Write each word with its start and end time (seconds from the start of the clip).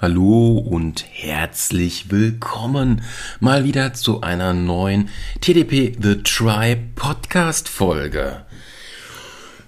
Hallo 0.00 0.58
und 0.58 1.04
herzlich 1.10 2.08
willkommen 2.12 3.02
mal 3.40 3.64
wieder 3.64 3.94
zu 3.94 4.20
einer 4.20 4.52
neuen 4.54 5.08
TDP 5.40 5.96
The 6.00 6.22
Tribe 6.22 6.82
Podcast 6.94 7.68
Folge. 7.68 8.44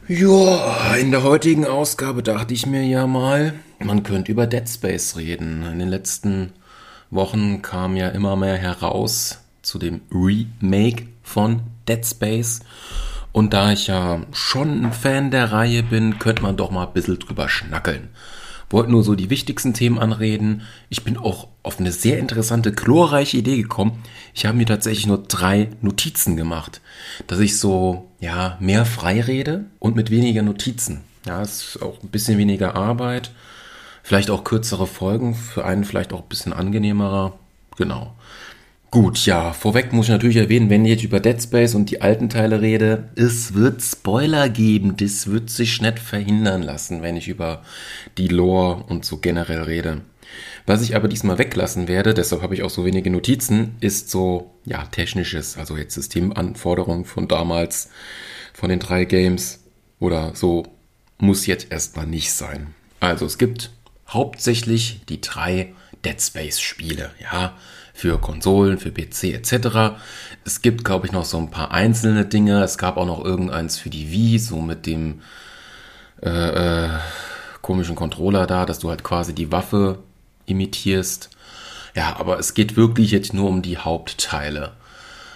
Ja, 0.06 0.94
in 0.94 1.10
der 1.10 1.24
heutigen 1.24 1.66
Ausgabe 1.66 2.22
dachte 2.22 2.54
ich 2.54 2.64
mir 2.64 2.84
ja 2.84 3.08
mal, 3.08 3.54
man 3.80 4.04
könnte 4.04 4.30
über 4.30 4.46
Dead 4.46 4.68
Space 4.68 5.16
reden. 5.16 5.64
In 5.64 5.80
den 5.80 5.88
letzten 5.88 6.52
Wochen 7.10 7.60
kam 7.60 7.96
ja 7.96 8.10
immer 8.10 8.36
mehr 8.36 8.56
heraus 8.56 9.40
zu 9.62 9.80
dem 9.80 10.00
Remake 10.12 11.08
von 11.24 11.62
Dead 11.88 12.06
Space. 12.06 12.60
Und 13.32 13.52
da 13.52 13.72
ich 13.72 13.88
ja 13.88 14.20
schon 14.30 14.84
ein 14.84 14.92
Fan 14.92 15.32
der 15.32 15.50
Reihe 15.50 15.82
bin, 15.82 16.20
könnte 16.20 16.42
man 16.42 16.56
doch 16.56 16.70
mal 16.70 16.86
ein 16.86 16.92
bisschen 16.92 17.18
drüber 17.18 17.48
schnackeln 17.48 18.10
wollte 18.70 18.90
nur 18.90 19.02
so 19.02 19.14
die 19.14 19.30
wichtigsten 19.30 19.74
Themen 19.74 19.98
anreden. 19.98 20.62
Ich 20.88 21.04
bin 21.04 21.16
auch 21.16 21.48
auf 21.62 21.78
eine 21.78 21.92
sehr 21.92 22.18
interessante, 22.18 22.72
chlorreiche 22.72 23.36
Idee 23.36 23.56
gekommen. 23.56 24.02
Ich 24.34 24.46
habe 24.46 24.56
mir 24.56 24.66
tatsächlich 24.66 25.06
nur 25.06 25.18
drei 25.18 25.68
Notizen 25.82 26.36
gemacht, 26.36 26.80
dass 27.26 27.40
ich 27.40 27.58
so, 27.58 28.08
ja, 28.20 28.56
mehr 28.60 28.86
frei 28.86 29.20
rede 29.20 29.66
und 29.80 29.96
mit 29.96 30.10
weniger 30.10 30.42
Notizen. 30.42 31.02
Ja, 31.26 31.42
es 31.42 31.74
ist 31.74 31.82
auch 31.82 32.02
ein 32.02 32.08
bisschen 32.08 32.38
weniger 32.38 32.76
Arbeit, 32.76 33.32
vielleicht 34.02 34.30
auch 34.30 34.44
kürzere 34.44 34.86
Folgen, 34.86 35.34
für 35.34 35.64
einen 35.64 35.84
vielleicht 35.84 36.12
auch 36.12 36.22
ein 36.22 36.28
bisschen 36.28 36.52
angenehmerer. 36.52 37.38
Genau. 37.76 38.14
Gut, 38.90 39.24
ja, 39.24 39.52
vorweg 39.52 39.92
muss 39.92 40.06
ich 40.06 40.10
natürlich 40.10 40.36
erwähnen, 40.36 40.68
wenn 40.68 40.84
ich 40.84 40.90
jetzt 40.90 41.04
über 41.04 41.20
Dead 41.20 41.40
Space 41.40 41.76
und 41.76 41.90
die 41.92 42.00
alten 42.00 42.28
Teile 42.28 42.60
rede, 42.60 43.08
es 43.14 43.54
wird 43.54 43.82
Spoiler 43.82 44.48
geben. 44.48 44.96
Das 44.96 45.28
wird 45.28 45.48
sich 45.48 45.80
nicht 45.80 46.00
verhindern 46.00 46.62
lassen, 46.62 47.00
wenn 47.00 47.16
ich 47.16 47.28
über 47.28 47.62
die 48.18 48.26
Lore 48.26 48.82
und 48.88 49.04
so 49.04 49.18
generell 49.18 49.62
rede. 49.62 50.00
Was 50.66 50.82
ich 50.82 50.96
aber 50.96 51.06
diesmal 51.06 51.38
weglassen 51.38 51.86
werde, 51.86 52.14
deshalb 52.14 52.42
habe 52.42 52.54
ich 52.54 52.64
auch 52.64 52.70
so 52.70 52.84
wenige 52.84 53.10
Notizen, 53.10 53.76
ist 53.80 54.10
so, 54.10 54.50
ja, 54.64 54.84
technisches, 54.86 55.56
also 55.56 55.76
jetzt 55.76 55.94
Systemanforderungen 55.94 57.04
von 57.04 57.28
damals, 57.28 57.90
von 58.52 58.70
den 58.70 58.80
drei 58.80 59.04
Games 59.04 59.60
oder 60.00 60.34
so, 60.34 60.66
muss 61.16 61.46
jetzt 61.46 61.70
erstmal 61.70 62.06
nicht 62.06 62.32
sein. 62.32 62.74
Also 62.98 63.24
es 63.24 63.38
gibt 63.38 63.70
hauptsächlich 64.08 65.02
die 65.08 65.20
drei 65.20 65.74
Dead 66.04 66.20
Space 66.20 66.60
Spiele, 66.60 67.12
ja 67.20 67.56
für 67.92 68.18
Konsolen, 68.18 68.78
für 68.78 68.90
PC 68.90 69.24
etc. 69.34 69.96
Es 70.44 70.62
gibt, 70.62 70.84
glaube 70.84 71.06
ich, 71.06 71.12
noch 71.12 71.24
so 71.24 71.38
ein 71.38 71.50
paar 71.50 71.70
einzelne 71.72 72.24
Dinge. 72.24 72.62
Es 72.62 72.78
gab 72.78 72.96
auch 72.96 73.06
noch 73.06 73.24
irgendeins 73.24 73.78
für 73.78 73.90
die 73.90 74.10
Wii, 74.10 74.38
so 74.38 74.60
mit 74.60 74.86
dem 74.86 75.20
äh, 76.22 76.84
äh, 76.86 76.88
komischen 77.62 77.96
Controller 77.96 78.46
da, 78.46 78.66
dass 78.66 78.78
du 78.78 78.90
halt 78.90 79.02
quasi 79.02 79.34
die 79.34 79.52
Waffe 79.52 79.98
imitierst. 80.46 81.30
Ja, 81.94 82.16
aber 82.18 82.38
es 82.38 82.54
geht 82.54 82.76
wirklich 82.76 83.10
jetzt 83.10 83.34
nur 83.34 83.48
um 83.48 83.62
die 83.62 83.78
Hauptteile. 83.78 84.72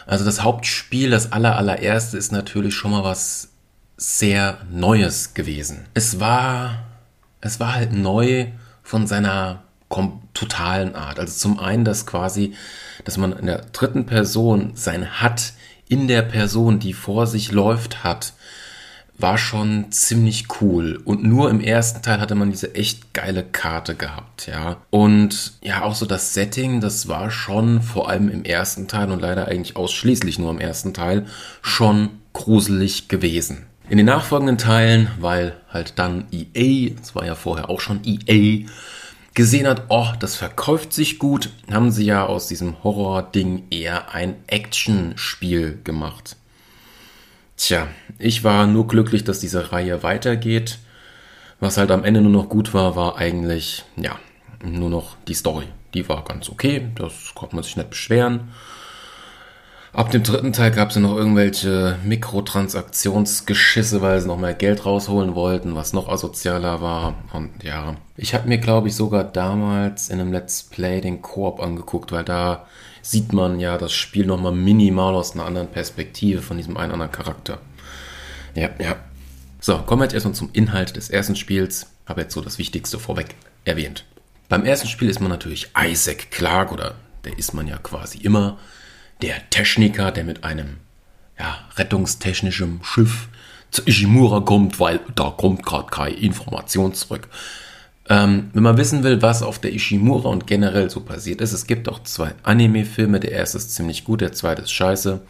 Also 0.06 0.24
das 0.24 0.42
Hauptspiel, 0.42 1.10
das 1.10 1.32
aller, 1.32 1.56
allererste 1.56 2.16
ist 2.18 2.32
natürlich 2.32 2.74
schon 2.74 2.90
mal 2.90 3.04
was 3.04 3.48
sehr 3.96 4.58
Neues 4.70 5.34
gewesen. 5.34 5.86
Es 5.94 6.20
war, 6.20 6.84
es 7.40 7.60
war 7.60 7.74
halt 7.74 7.92
neu 7.92 8.48
von 8.82 9.06
seiner 9.06 9.62
totalen 10.34 10.94
Art. 10.94 11.18
Also 11.18 11.32
zum 11.38 11.58
einen 11.58 11.84
das 11.84 12.06
quasi, 12.06 12.54
dass 13.04 13.16
man 13.16 13.32
in 13.32 13.46
der 13.46 13.62
dritten 13.72 14.06
Person 14.06 14.72
sein 14.74 15.20
Hat 15.20 15.52
in 15.88 16.08
der 16.08 16.22
Person, 16.22 16.78
die 16.78 16.92
vor 16.92 17.26
sich 17.26 17.52
läuft, 17.52 18.04
hat, 18.04 18.32
war 19.16 19.38
schon 19.38 19.92
ziemlich 19.92 20.46
cool. 20.60 21.00
Und 21.04 21.22
nur 21.22 21.50
im 21.50 21.60
ersten 21.60 22.02
Teil 22.02 22.20
hatte 22.20 22.34
man 22.34 22.50
diese 22.50 22.74
echt 22.74 23.14
geile 23.14 23.44
Karte 23.44 23.94
gehabt, 23.94 24.46
ja. 24.46 24.78
Und 24.90 25.52
ja, 25.62 25.82
auch 25.82 25.94
so 25.94 26.04
das 26.04 26.34
Setting, 26.34 26.80
das 26.80 27.06
war 27.06 27.30
schon 27.30 27.80
vor 27.80 28.08
allem 28.08 28.28
im 28.28 28.44
ersten 28.44 28.88
Teil 28.88 29.10
und 29.12 29.20
leider 29.20 29.46
eigentlich 29.46 29.76
ausschließlich 29.76 30.38
nur 30.38 30.50
im 30.50 30.58
ersten 30.58 30.94
Teil 30.94 31.26
schon 31.62 32.10
gruselig 32.32 33.08
gewesen. 33.08 33.66
In 33.88 33.98
den 33.98 34.06
nachfolgenden 34.06 34.58
Teilen, 34.58 35.10
weil 35.20 35.54
halt 35.70 35.98
dann 35.98 36.24
EA, 36.32 36.94
das 36.98 37.14
war 37.14 37.24
ja 37.24 37.34
vorher 37.34 37.70
auch 37.70 37.80
schon 37.80 38.00
EA, 38.04 38.66
gesehen 39.34 39.66
hat, 39.66 39.84
oh, 39.88 40.06
das 40.18 40.36
verkauft 40.36 40.92
sich 40.92 41.18
gut, 41.18 41.50
haben 41.70 41.90
sie 41.90 42.06
ja 42.06 42.24
aus 42.24 42.46
diesem 42.46 42.82
Horror-Ding 42.82 43.64
eher 43.70 44.14
ein 44.14 44.36
Action-Spiel 44.46 45.80
gemacht. 45.82 46.36
Tja, 47.56 47.88
ich 48.18 48.44
war 48.44 48.66
nur 48.66 48.88
glücklich, 48.88 49.24
dass 49.24 49.40
diese 49.40 49.72
Reihe 49.72 50.02
weitergeht. 50.02 50.78
Was 51.60 51.76
halt 51.76 51.90
am 51.90 52.04
Ende 52.04 52.20
nur 52.20 52.32
noch 52.32 52.48
gut 52.48 52.74
war, 52.74 52.96
war 52.96 53.16
eigentlich, 53.18 53.84
ja, 53.96 54.18
nur 54.64 54.90
noch 54.90 55.16
die 55.28 55.34
Story. 55.34 55.66
Die 55.94 56.08
war 56.08 56.24
ganz 56.24 56.48
okay, 56.48 56.88
das 56.96 57.34
konnte 57.34 57.54
man 57.54 57.64
sich 57.64 57.76
nicht 57.76 57.90
beschweren. 57.90 58.52
Ab 59.94 60.10
dem 60.10 60.22
dritten 60.24 60.52
Teil 60.52 60.72
gab 60.72 60.88
es 60.88 60.96
ja 60.96 61.00
noch 61.00 61.16
irgendwelche 61.16 62.00
Mikrotransaktionsgeschisse, 62.02 64.02
weil 64.02 64.20
sie 64.20 64.26
noch 64.26 64.40
mehr 64.40 64.54
Geld 64.54 64.84
rausholen 64.84 65.36
wollten, 65.36 65.76
was 65.76 65.92
noch 65.92 66.08
asozialer 66.08 66.80
war. 66.80 67.14
Und 67.32 67.62
ja, 67.62 67.94
ich 68.16 68.34
habe 68.34 68.48
mir, 68.48 68.58
glaube 68.58 68.88
ich, 68.88 68.96
sogar 68.96 69.22
damals 69.22 70.08
in 70.08 70.20
einem 70.20 70.32
Let's 70.32 70.64
Play 70.64 71.00
den 71.00 71.22
Koop 71.22 71.60
angeguckt, 71.60 72.10
weil 72.10 72.24
da 72.24 72.66
sieht 73.02 73.32
man 73.32 73.60
ja 73.60 73.78
das 73.78 73.92
Spiel 73.92 74.26
nochmal 74.26 74.50
minimal 74.50 75.14
aus 75.14 75.34
einer 75.34 75.44
anderen 75.44 75.68
Perspektive 75.68 76.42
von 76.42 76.56
diesem 76.56 76.76
einen 76.76 76.90
anderen 76.90 77.12
Charakter. 77.12 77.58
Ja, 78.56 78.70
ja. 78.80 78.96
So, 79.60 79.78
kommen 79.78 80.00
wir 80.00 80.06
jetzt 80.06 80.14
erstmal 80.14 80.34
zum 80.34 80.50
Inhalt 80.54 80.96
des 80.96 81.08
ersten 81.08 81.36
Spiels. 81.36 81.86
Habe 82.06 82.22
jetzt 82.22 82.34
so 82.34 82.40
das 82.40 82.58
Wichtigste 82.58 82.98
vorweg 82.98 83.36
erwähnt. 83.64 84.04
Beim 84.48 84.64
ersten 84.64 84.88
Spiel 84.88 85.08
ist 85.08 85.20
man 85.20 85.30
natürlich 85.30 85.70
Isaac 85.80 86.32
Clark 86.32 86.72
oder 86.72 86.96
der 87.24 87.38
ist 87.38 87.54
man 87.54 87.68
ja 87.68 87.78
quasi 87.78 88.18
immer 88.18 88.58
der 89.22 89.48
Techniker, 89.50 90.10
der 90.10 90.24
mit 90.24 90.44
einem 90.44 90.78
ja, 91.38 91.58
rettungstechnischen 91.76 92.80
Schiff 92.82 93.28
zu 93.70 93.82
Ishimura 93.86 94.40
kommt, 94.40 94.78
weil 94.78 95.00
da 95.14 95.30
kommt 95.30 95.64
gerade 95.64 95.88
keine 95.90 96.16
Information 96.16 96.94
zurück. 96.94 97.28
Ähm, 98.08 98.50
wenn 98.52 98.62
man 98.62 98.76
wissen 98.76 99.02
will, 99.02 99.22
was 99.22 99.42
auf 99.42 99.58
der 99.58 99.72
Ishimura 99.72 100.28
und 100.28 100.46
generell 100.46 100.90
so 100.90 101.00
passiert 101.00 101.40
ist, 101.40 101.52
es 101.52 101.66
gibt 101.66 101.88
auch 101.88 102.02
zwei 102.02 102.34
Anime-Filme. 102.42 103.18
Der 103.18 103.32
erste 103.32 103.58
ist 103.58 103.74
ziemlich 103.74 104.04
gut, 104.04 104.20
der 104.20 104.32
zweite 104.32 104.62
ist 104.62 104.72
scheiße. 104.72 105.20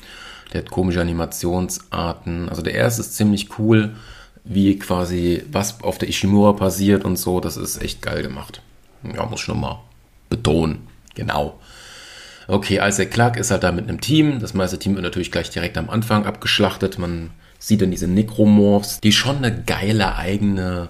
Der 0.53 0.63
hat 0.63 0.71
komische 0.71 1.01
Animationsarten. 1.01 2.49
Also 2.49 2.63
der 2.63 2.75
erste 2.75 3.01
ist 3.03 3.17
ziemlich 3.17 3.59
cool, 3.59 3.95
wie 4.45 4.79
quasi 4.79 5.45
was 5.51 5.81
auf 5.83 5.99
der 5.99 6.09
Ishimura 6.09 6.53
passiert 6.53 7.05
und 7.05 7.17
so. 7.17 7.41
Das 7.41 7.57
ist 7.57 7.81
echt 7.81 8.03
geil 8.03 8.23
gemacht. 8.23 8.61
Ja, 9.15 9.25
muss 9.27 9.43
ich 9.43 9.49
nochmal 9.49 9.79
betonen. 10.29 10.87
Genau. 11.15 11.61
Okay, 12.47 12.81
Isaac 12.87 13.11
Clark 13.11 13.37
ist 13.37 13.51
halt 13.51 13.63
da 13.63 13.73
mit 13.73 13.89
einem 13.89 14.01
Team. 14.01 14.41
Das 14.41 14.55
meiste 14.55 14.79
Team 14.79 14.95
wird 14.95 15.05
natürlich 15.05 15.33
gleich 15.33 15.51
direkt 15.51 15.77
am 15.79 15.91
Anfang 15.91 16.27
abgeschlachtet. 16.27 16.99
Man 16.99 17.31
sieht 17.59 17.83
dann 17.83 17.91
diese 17.91 18.09
Necromorphs, 18.09 19.01
die 19.01 19.13
schon 19.13 19.37
eine 19.39 19.63
geile 19.63 20.17
eigene 20.17 20.89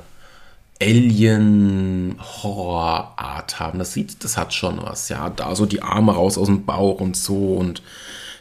Alien-Horror-Art 0.82 3.60
haben. 3.60 3.78
Das 3.78 3.92
sieht, 3.92 4.24
das 4.24 4.36
hat 4.36 4.52
schon 4.52 4.82
was. 4.82 5.08
Ja, 5.08 5.30
da 5.30 5.54
so 5.54 5.66
die 5.66 5.82
Arme 5.82 6.12
raus 6.12 6.36
aus 6.36 6.48
dem 6.48 6.64
Bauch 6.64 7.00
und 7.00 7.16
so 7.16 7.54
und 7.54 7.80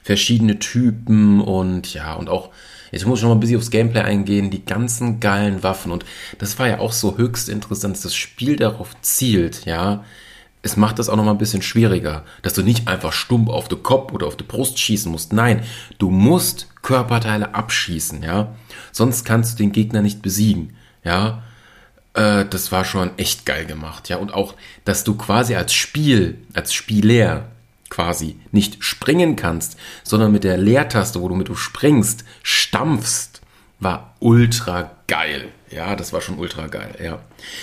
verschiedene 0.04 0.60
Typen 0.60 1.42
und 1.42 1.94
ja, 1.94 2.16
und 2.16 2.30
auch, 2.30 2.50
jetzt 2.92 3.06
muss 3.06 3.20
ich 3.20 3.24
noch 3.24 3.30
mal 3.30 3.36
ein 3.36 3.40
bisschen 3.40 3.58
aufs 3.58 3.72
Gameplay 3.72 4.02
eingehen, 4.02 4.52
die 4.52 4.66
ganzen 4.66 5.22
geilen 5.22 5.64
Waffen 5.64 5.92
und 5.92 6.06
das 6.40 6.60
war 6.60 6.68
ja 6.68 6.80
auch 6.80 6.92
so 6.92 7.18
höchst 7.18 7.48
interessant, 7.48 7.96
dass 7.96 8.04
das 8.04 8.16
Spiel 8.16 8.58
darauf 8.58 8.90
zielt, 9.02 9.66
ja, 9.66 10.04
es 10.64 10.78
macht 10.78 10.98
das 10.98 11.10
auch 11.10 11.18
noch 11.18 11.26
mal 11.26 11.32
ein 11.32 11.38
bisschen 11.38 11.62
schwieriger, 11.62 12.24
dass 12.42 12.54
du 12.54 12.64
nicht 12.64 12.88
einfach 12.88 13.12
stumpf 13.12 13.50
auf 13.50 13.68
den 13.68 13.84
Kopf 13.84 14.14
oder 14.14 14.26
auf 14.26 14.38
die 14.38 14.46
Brust 14.46 14.80
schießen 14.80 15.12
musst. 15.12 15.34
Nein, 15.34 15.62
du 16.00 16.10
musst 16.10 16.68
Körperteile 16.82 17.54
abschießen, 17.54 18.24
ja. 18.24 18.56
Sonst 18.94 19.26
kannst 19.26 19.54
du 19.54 19.64
den 19.64 19.74
Gegner 19.74 20.02
nicht 20.02 20.22
besiegen, 20.22 20.76
ja. 21.04 21.44
Äh, 22.14 22.46
das 22.50 22.72
war 22.72 22.86
schon 22.86 23.12
echt 23.18 23.46
geil 23.46 23.66
gemacht, 23.66 24.08
ja. 24.08 24.18
Und 24.18 24.34
auch, 24.34 24.56
dass 24.86 25.04
du 25.04 25.16
quasi 25.16 25.56
als 25.56 25.74
Spiel, 25.74 26.40
als 26.54 26.74
Spieler 26.74 27.50
quasi 27.90 28.40
nicht 28.52 28.84
springen 28.84 29.36
kannst, 29.36 29.78
sondern 30.04 30.32
mit 30.32 30.46
der 30.46 30.58
Leertaste, 30.58 31.22
wo 31.22 31.28
du 31.28 31.36
mit 31.36 31.50
du 31.50 31.56
springst, 31.56 32.24
stampfst, 32.42 33.42
war 33.80 34.16
ultra 34.20 34.92
geil. 35.14 35.50
Ja, 35.70 35.96
das 35.96 36.12
war 36.12 36.22
schon 36.22 36.40
ultra 36.40 36.66
geil, 36.66 36.96
ja. 37.00 37.20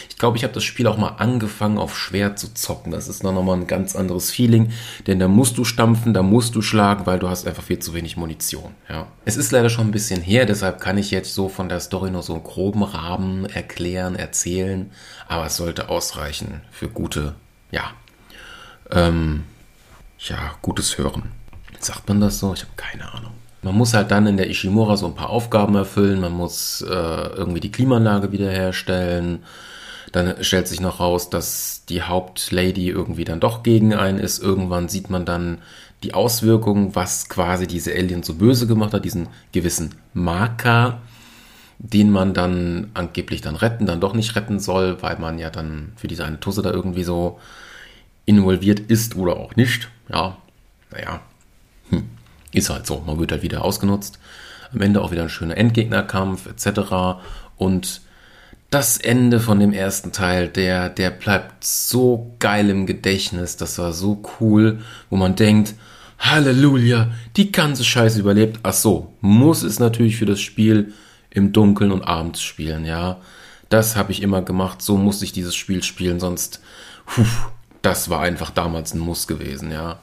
Ich 0.08 0.18
glaube, 0.18 0.36
ich 0.36 0.44
habe 0.44 0.54
das 0.54 0.62
Spiel 0.62 0.86
auch 0.86 0.96
mal 0.96 1.16
angefangen 1.18 1.78
auf 1.78 1.98
schwer 1.98 2.36
zu 2.36 2.54
zocken. 2.54 2.92
Das 2.92 3.08
ist 3.08 3.24
noch 3.24 3.32
mal 3.32 3.56
ein 3.56 3.66
ganz 3.66 3.96
anderes 3.96 4.30
Feeling, 4.30 4.70
denn 5.08 5.18
da 5.18 5.26
musst 5.26 5.58
du 5.58 5.64
stampfen, 5.64 6.14
da 6.14 6.22
musst 6.22 6.54
du 6.54 6.62
schlagen, 6.62 7.06
weil 7.06 7.18
du 7.18 7.28
hast 7.28 7.48
einfach 7.48 7.64
viel 7.64 7.80
zu 7.80 7.92
wenig 7.92 8.16
Munition, 8.16 8.74
ja. 8.88 9.08
Es 9.24 9.36
ist 9.36 9.50
leider 9.50 9.68
schon 9.68 9.88
ein 9.88 9.90
bisschen 9.90 10.22
her, 10.22 10.46
deshalb 10.46 10.80
kann 10.80 10.96
ich 10.96 11.10
jetzt 11.10 11.34
so 11.34 11.48
von 11.48 11.68
der 11.68 11.80
Story 11.80 12.12
nur 12.12 12.22
so 12.22 12.34
einen 12.34 12.44
groben 12.44 12.84
Rahmen 12.84 13.46
erklären, 13.46 14.14
erzählen, 14.14 14.92
aber 15.26 15.46
es 15.46 15.56
sollte 15.56 15.88
ausreichen 15.88 16.60
für 16.70 16.88
gute, 16.88 17.34
ja, 17.72 17.90
ähm, 18.92 19.42
ja, 20.20 20.54
gutes 20.62 20.98
Hören. 20.98 21.32
Sagt 21.80 22.08
man 22.08 22.20
das 22.20 22.38
so? 22.38 22.54
Ich 22.54 22.60
habe 22.60 22.72
keine 22.76 23.12
Ahnung. 23.12 23.39
Man 23.70 23.78
muss 23.78 23.94
halt 23.94 24.10
dann 24.10 24.26
in 24.26 24.36
der 24.36 24.50
Ishimura 24.50 24.96
so 24.96 25.06
ein 25.06 25.14
paar 25.14 25.30
Aufgaben 25.30 25.76
erfüllen. 25.76 26.20
Man 26.20 26.32
muss 26.32 26.82
äh, 26.82 26.90
irgendwie 26.90 27.60
die 27.60 27.70
Klimaanlage 27.70 28.32
wiederherstellen. 28.32 29.44
Dann 30.10 30.42
stellt 30.42 30.66
sich 30.66 30.80
noch 30.80 30.98
raus, 30.98 31.30
dass 31.30 31.84
die 31.88 32.02
Hauptlady 32.02 32.88
irgendwie 32.88 33.22
dann 33.22 33.38
doch 33.38 33.62
gegen 33.62 33.94
einen 33.94 34.18
ist. 34.18 34.42
Irgendwann 34.42 34.88
sieht 34.88 35.08
man 35.08 35.24
dann 35.24 35.58
die 36.02 36.14
Auswirkungen, 36.14 36.96
was 36.96 37.28
quasi 37.28 37.68
diese 37.68 37.92
Alien 37.92 38.24
so 38.24 38.34
böse 38.34 38.66
gemacht 38.66 38.92
hat, 38.92 39.04
diesen 39.04 39.28
gewissen 39.52 39.94
Marker, 40.14 41.00
den 41.78 42.10
man 42.10 42.34
dann 42.34 42.90
angeblich 42.94 43.40
dann 43.40 43.54
retten, 43.54 43.86
dann 43.86 44.00
doch 44.00 44.14
nicht 44.14 44.34
retten 44.34 44.58
soll, 44.58 45.00
weil 45.00 45.16
man 45.20 45.38
ja 45.38 45.48
dann 45.48 45.92
für 45.94 46.08
diese 46.08 46.24
eine 46.24 46.40
Tusse 46.40 46.62
da 46.62 46.72
irgendwie 46.72 47.04
so 47.04 47.38
involviert 48.24 48.80
ist 48.80 49.14
oder 49.14 49.36
auch 49.36 49.54
nicht. 49.54 49.88
Ja, 50.08 50.38
naja, 50.90 51.20
hm. 51.90 52.19
Ist 52.52 52.70
halt 52.70 52.86
so. 52.86 53.02
Man 53.06 53.18
wird 53.18 53.32
halt 53.32 53.42
wieder 53.42 53.64
ausgenutzt. 53.64 54.18
Am 54.72 54.80
Ende 54.80 55.02
auch 55.02 55.10
wieder 55.10 55.22
ein 55.22 55.28
schöner 55.28 55.56
Endgegnerkampf 55.56 56.46
etc. 56.46 57.20
Und 57.56 58.02
das 58.70 58.98
Ende 58.98 59.40
von 59.40 59.58
dem 59.58 59.72
ersten 59.72 60.12
Teil, 60.12 60.48
der, 60.48 60.88
der 60.88 61.10
bleibt 61.10 61.64
so 61.64 62.34
geil 62.38 62.70
im 62.70 62.86
Gedächtnis. 62.86 63.56
Das 63.56 63.78
war 63.78 63.92
so 63.92 64.22
cool, 64.40 64.80
wo 65.10 65.16
man 65.16 65.34
denkt, 65.34 65.74
Halleluja, 66.20 67.10
die 67.36 67.50
ganze 67.50 67.84
Scheiße 67.84 68.20
überlebt. 68.20 68.60
Ach 68.62 68.72
so, 68.72 69.14
muss 69.20 69.62
es 69.62 69.78
natürlich 69.78 70.16
für 70.16 70.26
das 70.26 70.40
Spiel 70.40 70.92
im 71.30 71.52
Dunkeln 71.52 71.92
und 71.92 72.02
abends 72.02 72.42
spielen, 72.42 72.84
ja. 72.84 73.18
Das 73.68 73.96
habe 73.96 74.12
ich 74.12 74.22
immer 74.22 74.42
gemacht, 74.42 74.82
so 74.82 74.96
musste 74.96 75.24
ich 75.24 75.32
dieses 75.32 75.54
Spiel 75.54 75.82
spielen, 75.82 76.20
sonst, 76.20 76.60
puh, 77.06 77.24
das 77.82 78.10
war 78.10 78.20
einfach 78.20 78.50
damals 78.50 78.94
ein 78.94 78.98
Muss 78.98 79.26
gewesen, 79.26 79.70
ja. 79.70 80.00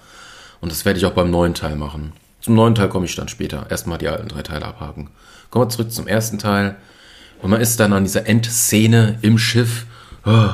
Und 0.59 0.71
das 0.71 0.85
werde 0.85 0.97
ich 0.97 1.05
auch 1.05 1.11
beim 1.11 1.29
neuen 1.29 1.53
Teil 1.53 1.75
machen. 1.75 2.13
Zum 2.47 2.55
neuen 2.55 2.75
Teil 2.75 2.87
komme 2.87 3.05
ich 3.05 3.13
dann 3.13 3.27
später. 3.27 3.69
Erstmal 3.69 3.97
die 3.97 4.07
alten 4.07 4.29
drei 4.29 4.41
Teile 4.41 4.67
abhaken. 4.67 5.09
Kommen 5.49 5.65
wir 5.65 5.69
zurück 5.69 5.91
zum 5.91 6.07
ersten 6.07 6.39
Teil. 6.39 6.77
Und 7.41 7.49
man 7.49 7.59
ist 7.59 7.77
dann 7.81 7.91
an 7.91 8.05
dieser 8.05 8.25
Endszene 8.25 9.19
im 9.21 9.37
Schiff. 9.37 9.85
Oh, 10.25 10.51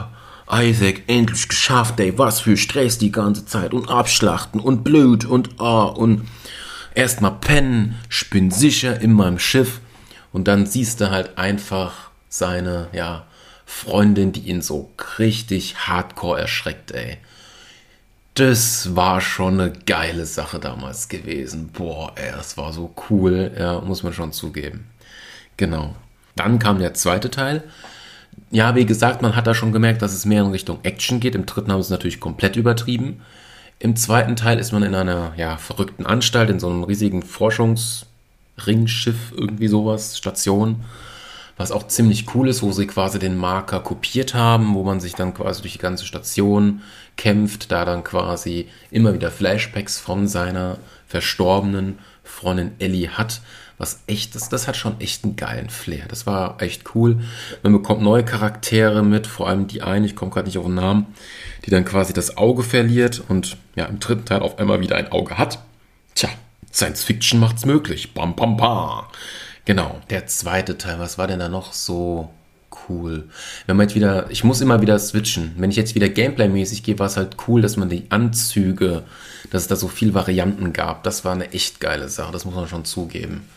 Isaac, 0.52 1.04
endlich 1.06 1.48
geschafft, 1.48 2.00
ey, 2.00 2.18
was 2.18 2.42
für 2.42 2.58
Stress 2.58 2.98
die 2.98 3.12
ganze 3.12 3.46
Zeit 3.46 3.76
und 3.76 3.92
Abschlachten 3.92 4.60
und 4.60 4.84
blöd 4.84 5.26
und 5.26 5.62
ah 5.62 5.84
und 5.84 6.28
erstmal 6.96 7.34
pennen, 7.34 8.00
ich 8.10 8.28
bin 8.32 8.50
sicher 8.50 9.00
in 9.00 9.14
meinem 9.14 9.38
Schiff 9.38 9.80
und 10.32 10.48
dann 10.48 10.66
siehst 10.66 11.00
du 11.00 11.12
halt 11.12 11.38
einfach 11.38 12.10
seine, 12.28 12.88
ja, 12.92 13.28
Freundin, 13.68 14.32
die 14.32 14.50
ihn 14.50 14.64
so 14.64 14.92
richtig 15.20 15.88
hardcore 15.88 16.42
erschreckt, 16.42 16.90
ey. 16.90 17.20
Das 18.34 18.96
war 18.96 19.22
schon 19.22 19.60
eine 19.60 19.72
geile 19.72 20.26
Sache 20.26 20.60
damals 20.60 21.08
gewesen. 21.08 21.70
Boah, 21.72 22.14
ey, 22.16 22.32
das 22.32 22.58
war 22.58 22.74
so 22.74 22.94
cool, 23.10 23.52
ja, 23.58 23.80
muss 23.82 24.04
man 24.04 24.14
schon 24.14 24.32
zugeben. 24.32 24.88
Genau. 25.58 25.96
Dann 26.36 26.58
kam 26.58 26.80
der 26.80 26.96
zweite 26.96 27.30
Teil 27.30 27.64
ja, 28.52 28.76
wie 28.76 28.86
gesagt, 28.86 29.22
man 29.22 29.36
hat 29.36 29.48
da 29.48 29.54
schon 29.54 29.72
gemerkt, 29.72 30.02
dass 30.02 30.14
es 30.14 30.26
mehr 30.26 30.44
in 30.44 30.52
Richtung 30.52 30.80
Action 30.84 31.20
geht. 31.20 31.36
Im 31.36 31.46
dritten 31.46 31.72
haben 31.72 31.82
sie 31.82 31.88
es 31.88 31.92
natürlich 31.92 32.20
komplett 32.20 32.56
übertrieben. 32.56 33.22
Im 33.80 33.96
zweiten 33.96 34.36
Teil 34.36 34.60
ist 34.60 34.72
man 34.72 34.84
in 34.84 34.96
einer 34.96 35.34
ja, 35.38 35.58
verrückten 35.58 36.06
Anstalt, 36.06 36.50
in 36.50 36.60
so 36.60 36.70
einem 36.70 36.84
riesigen 36.84 37.24
Forschungsringschiff, 37.24 39.34
irgendwie 39.36 39.68
sowas, 39.68 40.18
Station, 40.18 40.84
was 41.58 41.72
auch 41.72 41.88
ziemlich 41.88 42.34
cool 42.34 42.50
ist, 42.50 42.64
wo 42.64 42.72
sie 42.72 42.88
quasi 42.88 43.20
den 43.20 43.38
Marker 43.38 43.80
kopiert 43.80 44.34
haben, 44.34 44.74
wo 44.74 44.84
man 44.84 45.00
sich 45.00 45.14
dann 45.14 45.34
quasi 45.34 45.62
durch 45.62 45.74
die 45.74 45.80
ganze 45.80 46.06
Station 46.06 46.82
kämpft, 47.16 47.72
da 47.72 47.86
dann 47.86 48.04
quasi 48.04 48.68
immer 48.90 49.14
wieder 49.14 49.30
Flashbacks 49.30 50.00
von 50.00 50.28
seiner 50.28 50.78
verstorbenen 51.08 52.00
Freundin 52.24 52.72
Ellie 52.80 53.10
hat 53.10 53.42
was 53.78 54.04
echt, 54.08 54.36
das, 54.36 54.50
das 54.50 54.68
hat 54.68 54.78
schon 54.78 55.00
echt 55.02 55.24
einen 55.24 55.36
geilen 55.36 55.70
Flair. 55.70 56.06
Das 56.08 56.26
war 56.26 56.62
echt 56.62 56.96
cool. 56.96 57.20
Man 57.64 57.74
bekommt 57.74 58.02
neue 58.02 58.24
Charaktere 58.24 59.04
mit, 59.04 59.28
vor 59.28 59.50
allem 59.50 59.68
die 59.68 59.82
eine, 59.82 60.06
ich 60.06 60.16
komme 60.16 60.32
gerade 60.32 60.48
nicht 60.48 60.58
auf 60.58 60.66
den 60.66 60.76
Namen, 60.76 61.08
die 61.66 61.70
dann 61.70 61.84
quasi 61.84 62.14
das 62.14 62.38
Auge 62.38 62.64
verliert 62.64 63.22
und 63.28 63.58
ja, 63.76 63.86
im 63.86 64.00
dritten 64.00 64.26
Teil 64.26 64.42
auf 64.42 64.60
einmal 64.60 64.80
wieder 64.80 64.96
ein 64.96 65.12
Auge 65.12 65.38
hat. 65.38 65.60
Tja, 66.16 66.30
Science 66.72 67.04
Fiction 67.04 67.40
macht's 67.40 67.66
möglich. 67.66 68.14
Bam, 68.14 68.36
bam, 68.36 68.58
bam. 68.58 69.06
Genau, 69.66 70.02
der 70.10 70.28
zweite 70.28 70.78
Teil, 70.78 71.00
was 71.00 71.18
war 71.18 71.28
denn 71.28 71.40
da 71.40 71.50
noch 71.50 71.74
so 71.74 72.30
cool? 72.90 73.30
Wenn 73.66 73.78
man 73.78 73.88
jetzt 73.88 73.96
wieder, 73.96 74.30
ich 74.30 74.44
muss 74.44 74.62
immer 74.62 74.82
wieder 74.82 75.00
switchen. 75.00 75.54
Wenn 75.58 75.70
ich 75.70 75.78
jetzt 75.78 75.96
wieder 75.96 76.10
Gameplay-mäßig 76.10 76.84
gehe, 76.84 77.00
war 77.00 77.08
es 77.08 77.18
halt 77.18 77.38
cool, 77.48 77.62
dass 77.62 77.78
man 77.78 77.90
die 77.90 78.06
Anzüge, 78.10 79.04
dass 79.52 79.64
es 79.64 79.68
da 79.68 79.76
so 79.76 79.88
viele 79.88 80.14
Varianten 80.14 80.74
gab. 80.74 81.04
Das 81.04 81.24
war 81.24 81.34
eine 81.34 81.52
echt 81.54 81.80
geile 81.80 82.10
Sache, 82.10 82.34
das 82.34 82.46
muss 82.46 82.56
man 82.56 82.68
schon 82.68 82.86
zugeben. 82.86 83.48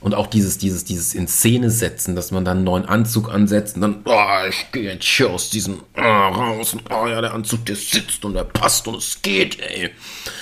Und 0.00 0.14
auch 0.14 0.28
dieses, 0.28 0.56
dieses, 0.56 0.84
dieses 0.84 1.12
in 1.14 1.28
Szene 1.28 1.68
setzen, 1.68 2.16
dass 2.16 2.30
man 2.30 2.44
dann 2.44 2.58
einen 2.58 2.64
neuen 2.64 2.86
Anzug 2.86 3.28
ansetzt 3.28 3.76
und 3.76 3.82
dann, 3.82 4.00
oh, 4.04 4.48
ich 4.48 4.72
gehe 4.72 4.94
jetzt 4.94 5.04
hier 5.04 5.28
aus 5.28 5.50
diesem 5.50 5.82
oh, 5.94 6.00
raus 6.00 6.72
und 6.72 6.90
oh 6.90 7.06
ja, 7.06 7.20
der 7.20 7.34
Anzug, 7.34 7.66
der 7.66 7.76
sitzt 7.76 8.24
und 8.24 8.32
der 8.32 8.44
passt 8.44 8.88
und 8.88 8.96
es 8.96 9.20
geht, 9.20 9.60
ey. 9.60 9.90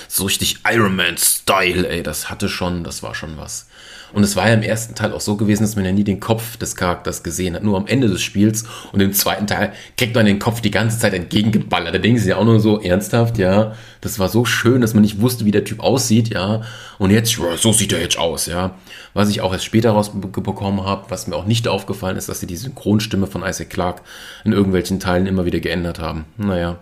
So 0.06 0.26
richtig 0.26 0.58
Iron 0.70 0.94
Man-Style, 0.94 1.88
ey. 1.88 2.05
Das 2.05 2.31
hatte 2.31 2.49
schon, 2.49 2.84
das 2.84 3.02
war 3.02 3.16
schon 3.16 3.37
was. 3.37 3.66
Und 4.12 4.22
es 4.22 4.37
war 4.37 4.49
ja 4.49 4.55
im 4.55 4.62
ersten 4.62 4.94
Teil 4.94 5.12
auch 5.12 5.20
so 5.20 5.37
gewesen, 5.37 5.62
dass 5.62 5.76
man 5.76 5.84
ja 5.84 5.93
nie 5.93 6.05
den 6.05 6.20
Kopf 6.20 6.56
des 6.56 6.76
Charakters 6.76 7.22
gesehen 7.22 7.55
hat, 7.55 7.62
nur 7.62 7.76
am 7.76 7.87
Ende 7.87 8.08
des 8.08 8.22
Spiels. 8.22 8.64
Und 8.93 9.00
im 9.00 9.12
zweiten 9.12 9.46
Teil 9.46 9.72
kriegt 9.96 10.14
man 10.14 10.26
den 10.26 10.38
Kopf 10.38 10.60
die 10.60 10.70
ganze 10.70 10.99
Zeit 10.99 11.14
entgegengeballert. 11.14 11.94
Da 11.94 11.99
denken 11.99 12.19
sie 12.19 12.31
ja 12.31 12.37
auch 12.37 12.44
nur 12.44 12.60
so 12.60 12.81
ernsthaft, 12.81 13.38
ja. 13.38 13.75
Das 14.00 14.19
war 14.19 14.28
so 14.28 14.44
schön, 14.44 14.81
dass 14.81 14.94
man 14.94 15.02
nicht 15.02 15.20
wusste, 15.20 15.44
wie 15.44 15.50
der 15.50 15.64
Typ 15.64 15.81
aussieht, 15.81 16.28
ja. 16.28 16.62
Und 16.99 17.10
jetzt, 17.10 17.38
so 17.56 17.72
sieht 17.72 17.93
er 17.93 18.00
jetzt 18.00 18.19
aus, 18.19 18.46
ja. 18.46 18.76
Was 19.14 19.28
ich 19.28 19.40
auch 19.40 19.52
erst 19.52 19.64
später 19.64 19.90
rausbekommen 19.90 20.84
habe, 20.84 21.10
was 21.10 21.26
mir 21.26 21.37
auch 21.37 21.46
nicht 21.46 21.69
aufgefallen 21.69 22.16
ist, 22.16 22.28
dass 22.28 22.40
sie 22.40 22.46
die 22.46 22.56
Synchronstimme 22.56 23.26
von 23.26 23.43
Isaac 23.43 23.70
Clarke 23.70 24.02
in 24.44 24.52
irgendwelchen 24.52 25.00
Teilen 25.00 25.26
immer 25.26 25.44
wieder 25.44 25.60
geändert 25.60 25.99
haben. 25.99 26.25
Naja, 26.37 26.78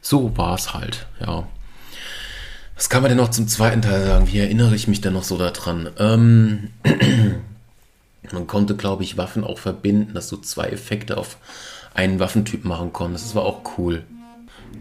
so 0.00 0.36
war 0.36 0.54
es 0.54 0.72
halt, 0.74 1.06
ja. 1.20 1.46
Was 2.76 2.90
kann 2.90 3.00
man 3.00 3.08
denn 3.08 3.16
noch 3.16 3.30
zum 3.30 3.48
zweiten 3.48 3.80
Teil 3.80 4.04
sagen? 4.04 4.28
Wie 4.30 4.38
erinnere 4.38 4.74
ich 4.74 4.86
mich 4.86 5.00
denn 5.00 5.14
noch 5.14 5.24
so 5.24 5.38
daran? 5.38 5.88
Ähm, 5.98 6.70
man 8.32 8.46
konnte, 8.46 8.76
glaube 8.76 9.02
ich, 9.02 9.16
Waffen 9.16 9.44
auch 9.44 9.58
verbinden, 9.58 10.12
dass 10.12 10.28
du 10.28 10.36
zwei 10.36 10.68
Effekte 10.68 11.16
auf 11.16 11.38
einen 11.94 12.20
Waffentyp 12.20 12.66
machen 12.66 12.92
konntest. 12.92 13.24
Das 13.24 13.34
war 13.34 13.44
auch 13.44 13.62
cool. 13.78 14.04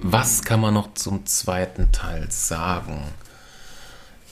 Was 0.01 0.43
kann 0.43 0.59
man 0.59 0.73
noch 0.73 0.93
zum 0.95 1.25
zweiten 1.25 1.93
Teil 1.93 2.27
sagen? 2.29 3.01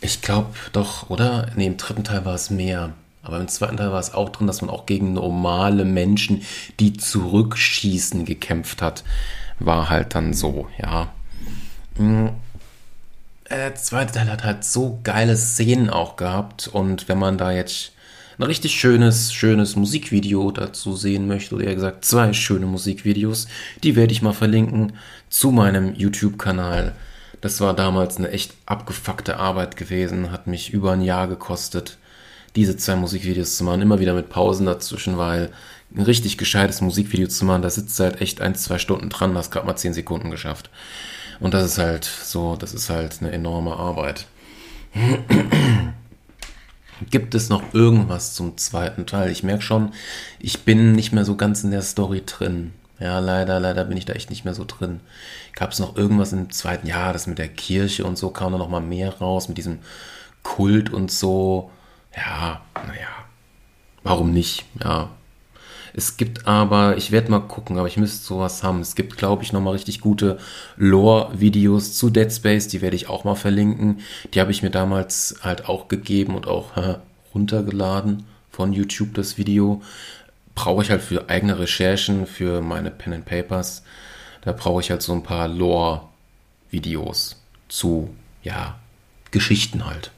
Ich 0.01 0.21
glaube 0.21 0.49
doch, 0.73 1.09
oder? 1.09 1.49
Ne, 1.55 1.67
im 1.67 1.77
dritten 1.77 2.03
Teil 2.03 2.25
war 2.25 2.35
es 2.35 2.49
mehr. 2.49 2.91
Aber 3.21 3.39
im 3.39 3.47
zweiten 3.47 3.77
Teil 3.77 3.93
war 3.93 3.99
es 4.01 4.13
auch 4.13 4.27
drin, 4.27 4.47
dass 4.47 4.59
man 4.59 4.69
auch 4.69 4.85
gegen 4.85 5.13
normale 5.13 5.85
Menschen, 5.85 6.41
die 6.81 6.91
zurückschießen, 6.91 8.25
gekämpft 8.25 8.81
hat. 8.81 9.05
War 9.59 9.89
halt 9.89 10.15
dann 10.15 10.33
so, 10.33 10.67
ja. 10.77 11.13
Der 13.63 13.75
zweite 13.75 14.11
Teil 14.11 14.29
hat 14.29 14.43
halt 14.43 14.65
so 14.65 14.99
geile 15.03 15.37
Szenen 15.37 15.89
auch 15.89 16.17
gehabt 16.17 16.67
und 16.67 17.07
wenn 17.07 17.17
man 17.17 17.37
da 17.37 17.53
jetzt 17.53 17.93
ein 18.37 18.43
richtig 18.43 18.73
schönes, 18.73 19.31
schönes 19.33 19.77
Musikvideo 19.77 20.51
dazu 20.51 20.97
sehen 20.97 21.29
möchte, 21.29 21.55
oder 21.55 21.63
eher 21.63 21.75
gesagt 21.75 22.03
zwei 22.03 22.33
schöne 22.33 22.65
Musikvideos, 22.65 23.47
die 23.81 23.95
werde 23.95 24.11
ich 24.11 24.21
mal 24.21 24.33
verlinken 24.33 24.97
zu 25.29 25.51
meinem 25.51 25.95
YouTube-Kanal. 25.95 26.91
Das 27.39 27.61
war 27.61 27.73
damals 27.73 28.17
eine 28.17 28.31
echt 28.31 28.53
abgefuckte 28.65 29.37
Arbeit 29.37 29.77
gewesen, 29.77 30.33
hat 30.33 30.45
mich 30.45 30.73
über 30.73 30.91
ein 30.91 31.01
Jahr 31.01 31.29
gekostet, 31.29 31.97
diese 32.57 32.75
zwei 32.75 32.97
Musikvideos 32.97 33.55
zu 33.55 33.63
machen, 33.63 33.81
immer 33.81 34.01
wieder 34.01 34.13
mit 34.13 34.27
Pausen 34.27 34.65
dazwischen, 34.65 35.17
weil 35.17 35.51
ein 35.95 36.01
richtig 36.01 36.37
gescheites 36.37 36.81
Musikvideo 36.81 37.29
zu 37.29 37.45
machen, 37.45 37.61
da 37.61 37.69
sitzt 37.69 37.97
halt 38.01 38.19
echt 38.19 38.41
ein, 38.41 38.55
zwei 38.55 38.77
Stunden 38.77 39.07
dran, 39.07 39.37
hast 39.37 39.51
gerade 39.51 39.67
mal 39.67 39.77
zehn 39.77 39.93
Sekunden 39.93 40.31
geschafft. 40.31 40.69
Und 41.39 41.53
das 41.53 41.65
ist 41.65 41.77
halt 41.77 42.05
so, 42.05 42.55
das 42.55 42.73
ist 42.73 42.89
halt 42.89 43.17
eine 43.21 43.31
enorme 43.31 43.75
Arbeit. 43.75 44.27
Gibt 47.09 47.35
es 47.35 47.49
noch 47.49 47.73
irgendwas 47.73 48.33
zum 48.33 48.57
zweiten 48.57 49.05
Teil? 49.05 49.31
Ich 49.31 49.43
merke 49.43 49.63
schon, 49.63 49.93
ich 50.39 50.61
bin 50.61 50.93
nicht 50.93 51.11
mehr 51.11 51.25
so 51.25 51.35
ganz 51.35 51.63
in 51.63 51.71
der 51.71 51.81
Story 51.81 52.23
drin. 52.25 52.73
Ja, 52.99 53.19
leider, 53.19 53.59
leider 53.59 53.83
bin 53.85 53.97
ich 53.97 54.05
da 54.05 54.13
echt 54.13 54.29
nicht 54.29 54.45
mehr 54.45 54.53
so 54.53 54.63
drin. 54.65 55.01
Gab 55.55 55.71
es 55.71 55.79
noch 55.79 55.97
irgendwas 55.97 56.31
im 56.31 56.51
zweiten 56.51 56.87
Jahr, 56.87 57.11
das 57.11 57.27
mit 57.27 57.39
der 57.39 57.49
Kirche 57.49 58.05
und 58.05 58.17
so 58.17 58.29
kam 58.29 58.51
da 58.51 58.57
noch 58.57 58.69
mal 58.69 58.79
mehr 58.79 59.17
raus, 59.17 59.49
mit 59.49 59.57
diesem 59.57 59.79
Kult 60.43 60.93
und 60.93 61.11
so. 61.11 61.71
Ja, 62.15 62.61
naja, 62.75 63.09
warum 64.03 64.31
nicht? 64.31 64.65
Ja, 64.81 65.09
es 65.95 66.17
gibt 66.17 66.47
aber, 66.47 66.97
ich 66.97 67.11
werde 67.11 67.29
mal 67.29 67.39
gucken, 67.39 67.77
aber 67.77 67.87
ich 67.87 67.97
müsste 67.97 68.25
sowas 68.25 68.63
haben. 68.63 68.81
Es 68.81 68.95
gibt, 68.95 69.15
glaube 69.15 69.43
ich, 69.43 69.53
nochmal 69.53 69.73
richtig 69.73 70.01
gute 70.01 70.39
Lore-Videos 70.75 71.95
zu 71.95 72.09
Dead 72.09 72.31
Space, 72.31 72.67
die 72.67 72.81
werde 72.81 72.95
ich 72.95 73.09
auch 73.09 73.23
mal 73.23 73.35
verlinken. 73.35 73.99
Die 74.33 74.41
habe 74.41 74.51
ich 74.51 74.63
mir 74.63 74.71
damals 74.71 75.35
halt 75.41 75.69
auch 75.69 75.87
gegeben 75.87 76.35
und 76.35 76.47
auch 76.47 76.75
äh, 76.77 76.95
runtergeladen 77.35 78.25
von 78.49 78.73
YouTube, 78.73 79.13
das 79.13 79.37
Video. 79.37 79.83
Brauche 80.55 80.81
ich 80.81 80.89
halt 80.89 81.01
für 81.01 81.29
eigene 81.29 81.59
Recherchen, 81.59 82.25
für 82.25 82.61
meine 82.61 82.89
Pen 82.89 83.13
and 83.13 83.25
Papers. 83.25 83.83
Da 84.41 84.51
brauche 84.51 84.81
ich 84.81 84.89
halt 84.89 85.03
so 85.03 85.13
ein 85.13 85.23
paar 85.23 85.47
Lore-Videos 85.47 87.39
zu, 87.69 88.15
ja, 88.41 88.79
Geschichten 89.29 89.85
halt. 89.85 90.11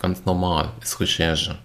Ganz 0.00 0.24
normal, 0.24 0.70
ist 0.82 1.00
Recherche. 1.00 1.58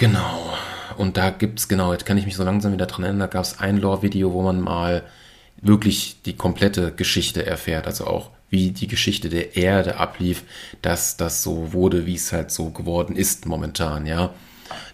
Genau. 0.00 0.54
Und 0.96 1.18
da 1.18 1.28
gibt's, 1.28 1.68
genau, 1.68 1.92
jetzt 1.92 2.06
kann 2.06 2.16
ich 2.16 2.24
mich 2.24 2.34
so 2.34 2.42
langsam 2.42 2.72
wieder 2.72 2.86
dran 2.86 3.04
erinnern, 3.04 3.20
da 3.20 3.26
gab 3.26 3.44
es 3.44 3.60
ein 3.60 3.76
Lore-Video, 3.76 4.32
wo 4.32 4.40
man 4.40 4.58
mal 4.58 5.02
wirklich 5.60 6.22
die 6.24 6.34
komplette 6.36 6.90
Geschichte 6.92 7.44
erfährt, 7.44 7.86
also 7.86 8.06
auch 8.06 8.30
wie 8.48 8.70
die 8.70 8.86
Geschichte 8.86 9.28
der 9.28 9.56
Erde 9.56 9.98
ablief, 9.98 10.44
dass 10.80 11.18
das 11.18 11.42
so 11.42 11.74
wurde, 11.74 12.06
wie 12.06 12.14
es 12.14 12.32
halt 12.32 12.50
so 12.50 12.70
geworden 12.70 13.14
ist 13.14 13.44
momentan, 13.44 14.06
ja. 14.06 14.32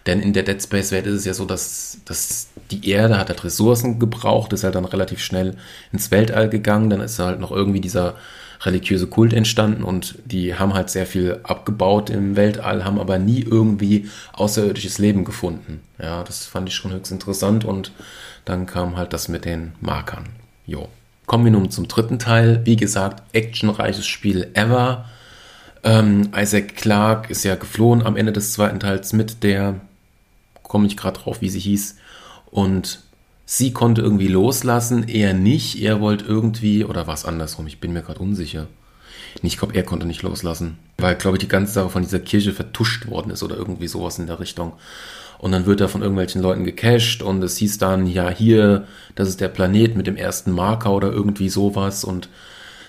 Denn 0.05 0.19
in 0.19 0.33
der 0.33 0.43
Dead 0.43 0.61
Space 0.61 0.91
Welt 0.91 1.05
ist 1.05 1.19
es 1.19 1.25
ja 1.25 1.33
so, 1.33 1.45
dass, 1.45 1.99
dass 2.03 2.49
die 2.69 2.89
Erde 2.89 3.17
hat 3.17 3.29
halt 3.29 3.45
Ressourcen 3.45 3.99
gebraucht, 3.99 4.51
ist 4.51 4.65
halt 4.65 4.75
dann 4.75 4.83
relativ 4.83 5.21
schnell 5.21 5.55
ins 5.93 6.11
Weltall 6.11 6.49
gegangen, 6.49 6.89
dann 6.89 6.99
ist 6.99 7.17
halt 7.17 7.39
noch 7.39 7.51
irgendwie 7.51 7.79
dieser 7.79 8.15
religiöse 8.61 9.07
Kult 9.07 9.33
entstanden 9.33 9.83
und 9.83 10.15
die 10.25 10.55
haben 10.55 10.73
halt 10.73 10.89
sehr 10.89 11.05
viel 11.05 11.39
abgebaut 11.43 12.09
im 12.09 12.35
Weltall, 12.35 12.85
haben 12.85 12.99
aber 12.99 13.19
nie 13.19 13.41
irgendwie 13.41 14.09
außerirdisches 14.33 14.97
Leben 14.97 15.25
gefunden. 15.25 15.81
Ja, 15.99 16.23
das 16.23 16.45
fand 16.45 16.69
ich 16.69 16.75
schon 16.75 16.91
höchst 16.91 17.11
interessant 17.11 17.65
und 17.65 17.91
dann 18.45 18.65
kam 18.65 18.97
halt 18.97 19.13
das 19.13 19.27
mit 19.27 19.45
den 19.45 19.73
Markern. 19.81 20.29
Jo. 20.65 20.87
Kommen 21.25 21.43
wir 21.43 21.51
nun 21.51 21.69
zum 21.69 21.89
dritten 21.89 22.19
Teil. 22.19 22.61
Wie 22.63 22.77
gesagt, 22.77 23.21
actionreiches 23.33 24.07
Spiel 24.07 24.49
ever. 24.53 25.05
Ähm, 25.83 26.29
Isaac 26.35 26.77
Clarke 26.77 27.29
ist 27.29 27.43
ja 27.43 27.55
geflohen 27.55 28.01
am 28.01 28.15
Ende 28.15 28.31
des 28.31 28.53
zweiten 28.53 28.79
Teils 28.79 29.11
mit 29.11 29.43
der, 29.43 29.75
komme 30.63 30.87
ich 30.87 30.95
gerade 30.95 31.19
drauf, 31.19 31.41
wie 31.41 31.49
sie 31.49 31.59
hieß. 31.59 31.97
Und 32.49 33.01
sie 33.47 33.71
konnte 33.71 34.01
irgendwie 34.01 34.27
loslassen, 34.27 35.07
er 35.07 35.33
nicht. 35.33 35.81
Er 35.81 36.01
wollte 36.01 36.25
irgendwie, 36.25 36.83
oder 36.83 37.07
war 37.07 37.15
es 37.15 37.25
andersrum? 37.25 37.65
Ich 37.65 37.79
bin 37.79 37.93
mir 37.93 38.03
gerade 38.03 38.19
unsicher. 38.19 38.67
Ich 39.41 39.57
glaube, 39.57 39.73
er 39.73 39.83
konnte 39.83 40.05
nicht 40.05 40.21
loslassen, 40.21 40.77
weil, 40.97 41.15
glaube 41.15 41.37
ich, 41.37 41.41
die 41.41 41.47
ganze 41.47 41.73
Sache 41.73 41.89
von 41.89 42.03
dieser 42.03 42.19
Kirche 42.19 42.51
vertuscht 42.51 43.07
worden 43.07 43.31
ist 43.31 43.43
oder 43.43 43.55
irgendwie 43.55 43.87
sowas 43.87 44.19
in 44.19 44.27
der 44.27 44.39
Richtung. 44.39 44.73
Und 45.37 45.51
dann 45.51 45.65
wird 45.65 45.79
er 45.79 45.89
von 45.89 46.01
irgendwelchen 46.01 46.41
Leuten 46.41 46.65
gecached 46.65 47.21
und 47.21 47.41
es 47.43 47.57
hieß 47.57 47.77
dann, 47.77 48.05
ja, 48.07 48.29
hier, 48.29 48.85
das 49.15 49.29
ist 49.29 49.39
der 49.39 49.47
Planet 49.47 49.95
mit 49.95 50.07
dem 50.07 50.17
ersten 50.17 50.51
Marker 50.51 50.91
oder 50.91 51.11
irgendwie 51.11 51.49
sowas 51.49 52.03
und 52.03 52.29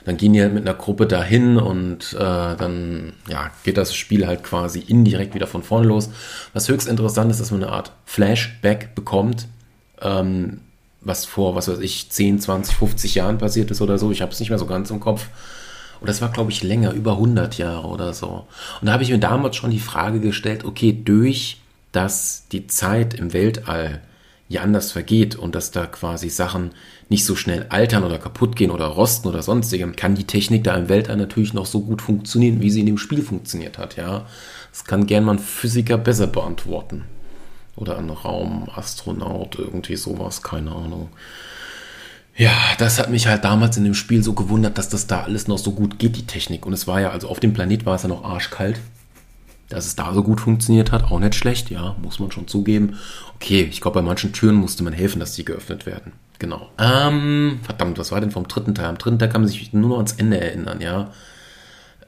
dann 0.06 0.16
gehen 0.16 0.32
die 0.32 0.40
halt 0.40 0.54
mit 0.54 0.66
einer 0.66 0.78
Gruppe 0.78 1.06
dahin 1.06 1.58
und 1.58 2.14
äh, 2.14 2.16
dann 2.18 3.12
ja, 3.28 3.50
geht 3.62 3.76
das 3.76 3.94
Spiel 3.94 4.26
halt 4.26 4.42
quasi 4.42 4.80
indirekt 4.80 5.34
wieder 5.34 5.46
von 5.46 5.62
vorne 5.62 5.86
los. 5.86 6.08
Was 6.54 6.68
höchst 6.68 6.88
interessant 6.88 7.30
ist, 7.30 7.40
dass 7.40 7.50
man 7.50 7.62
eine 7.62 7.72
Art 7.72 7.92
Flashback 8.06 8.94
bekommt, 8.94 9.46
ähm, 10.02 10.60
was 11.00 11.24
vor, 11.24 11.54
was 11.54 11.68
weiß 11.68 11.78
ich, 11.78 12.10
10, 12.10 12.40
20, 12.40 12.74
50 12.76 13.14
Jahren 13.14 13.38
passiert 13.38 13.70
ist 13.70 13.80
oder 13.80 13.98
so. 13.98 14.10
Ich 14.10 14.22
habe 14.22 14.32
es 14.32 14.40
nicht 14.40 14.50
mehr 14.50 14.58
so 14.58 14.66
ganz 14.66 14.90
im 14.90 15.00
Kopf. 15.00 15.28
Und 16.00 16.08
das 16.08 16.20
war, 16.20 16.30
glaube 16.30 16.50
ich, 16.52 16.62
länger, 16.62 16.92
über 16.92 17.12
100 17.12 17.58
Jahre 17.58 17.88
oder 17.88 18.12
so. 18.12 18.46
Und 18.80 18.86
da 18.86 18.92
habe 18.92 19.02
ich 19.02 19.10
mir 19.10 19.18
damals 19.18 19.56
schon 19.56 19.70
die 19.70 19.80
Frage 19.80 20.20
gestellt, 20.20 20.64
okay, 20.64 20.92
durch 20.92 21.58
dass 21.92 22.46
die 22.52 22.66
Zeit 22.66 23.14
im 23.14 23.32
Weltall 23.32 24.02
ja 24.48 24.62
anders 24.62 24.92
vergeht 24.92 25.36
und 25.36 25.54
dass 25.54 25.70
da 25.70 25.86
quasi 25.86 26.30
Sachen 26.30 26.70
nicht 27.08 27.24
so 27.24 27.36
schnell 27.36 27.66
altern 27.68 28.04
oder 28.04 28.18
kaputt 28.18 28.56
gehen 28.56 28.70
oder 28.70 28.86
rosten 28.86 29.28
oder 29.28 29.42
sonstigem, 29.42 29.96
kann 29.96 30.14
die 30.14 30.26
Technik 30.26 30.64
da 30.64 30.74
im 30.76 30.88
Weltall 30.88 31.16
natürlich 31.16 31.54
noch 31.54 31.66
so 31.66 31.80
gut 31.80 32.02
funktionieren, 32.02 32.60
wie 32.60 32.70
sie 32.70 32.80
in 32.80 32.86
dem 32.86 32.98
Spiel 32.98 33.22
funktioniert 33.22 33.78
hat, 33.78 33.96
ja. 33.96 34.26
Das 34.70 34.84
kann 34.84 35.06
gern 35.06 35.24
mal 35.24 35.32
ein 35.32 35.38
Physiker 35.38 35.98
besser 35.98 36.26
beantworten. 36.26 37.04
Oder 37.78 37.96
ein 37.98 38.10
Raumastronaut, 38.10 39.56
irgendwie 39.56 39.94
sowas, 39.94 40.42
keine 40.42 40.72
Ahnung. 40.72 41.10
Ja, 42.36 42.52
das 42.78 42.98
hat 42.98 43.08
mich 43.08 43.28
halt 43.28 43.44
damals 43.44 43.76
in 43.76 43.84
dem 43.84 43.94
Spiel 43.94 44.22
so 44.24 44.32
gewundert, 44.32 44.78
dass 44.78 44.88
das 44.88 45.06
da 45.06 45.22
alles 45.22 45.46
noch 45.46 45.58
so 45.58 45.70
gut 45.70 46.00
geht, 46.00 46.16
die 46.16 46.26
Technik. 46.26 46.66
Und 46.66 46.72
es 46.72 46.88
war 46.88 47.00
ja, 47.00 47.10
also 47.10 47.28
auf 47.28 47.38
dem 47.38 47.52
Planet 47.52 47.86
war 47.86 47.94
es 47.94 48.02
ja 48.02 48.08
noch 48.08 48.24
arschkalt. 48.24 48.80
Dass 49.68 49.86
es 49.86 49.94
da 49.94 50.12
so 50.12 50.24
gut 50.24 50.40
funktioniert 50.40 50.90
hat, 50.90 51.04
auch 51.04 51.20
nicht 51.20 51.36
schlecht, 51.36 51.70
ja, 51.70 51.94
muss 52.02 52.18
man 52.18 52.32
schon 52.32 52.48
zugeben. 52.48 52.98
Okay, 53.36 53.68
ich 53.70 53.80
glaube, 53.80 54.00
bei 54.00 54.06
manchen 54.06 54.32
Türen 54.32 54.56
musste 54.56 54.82
man 54.82 54.92
helfen, 54.92 55.20
dass 55.20 55.34
sie 55.34 55.44
geöffnet 55.44 55.86
werden. 55.86 56.12
Genau. 56.40 56.68
Ähm, 56.78 57.60
verdammt, 57.62 57.98
was 57.98 58.10
war 58.10 58.20
denn 58.20 58.30
vom 58.32 58.48
dritten 58.48 58.74
Teil? 58.74 58.86
Am 58.86 58.98
dritten 58.98 59.20
Teil 59.20 59.28
kann 59.28 59.42
man 59.42 59.48
sich 59.48 59.72
nur 59.72 59.90
noch 59.90 59.96
ans 59.98 60.14
Ende 60.14 60.40
erinnern, 60.40 60.80
ja. 60.80 61.12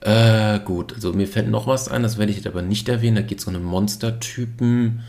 Äh, 0.01 0.61
gut, 0.61 0.95
also 0.95 1.13
mir 1.13 1.29
fällt 1.29 1.49
noch 1.49 1.67
was 1.67 1.89
ein, 1.89 2.03
das 2.03 2.17
werde 2.19 2.31
ich 2.31 2.39
jetzt 2.39 2.47
aber 2.47 2.63
nicht 2.63 2.89
erwähnen. 2.89 3.17
Da 3.17 3.23
geht 3.23 3.39
es 3.39 3.45
um 3.45 3.55
einen 3.55 3.65
Monstertypen. 3.65 5.03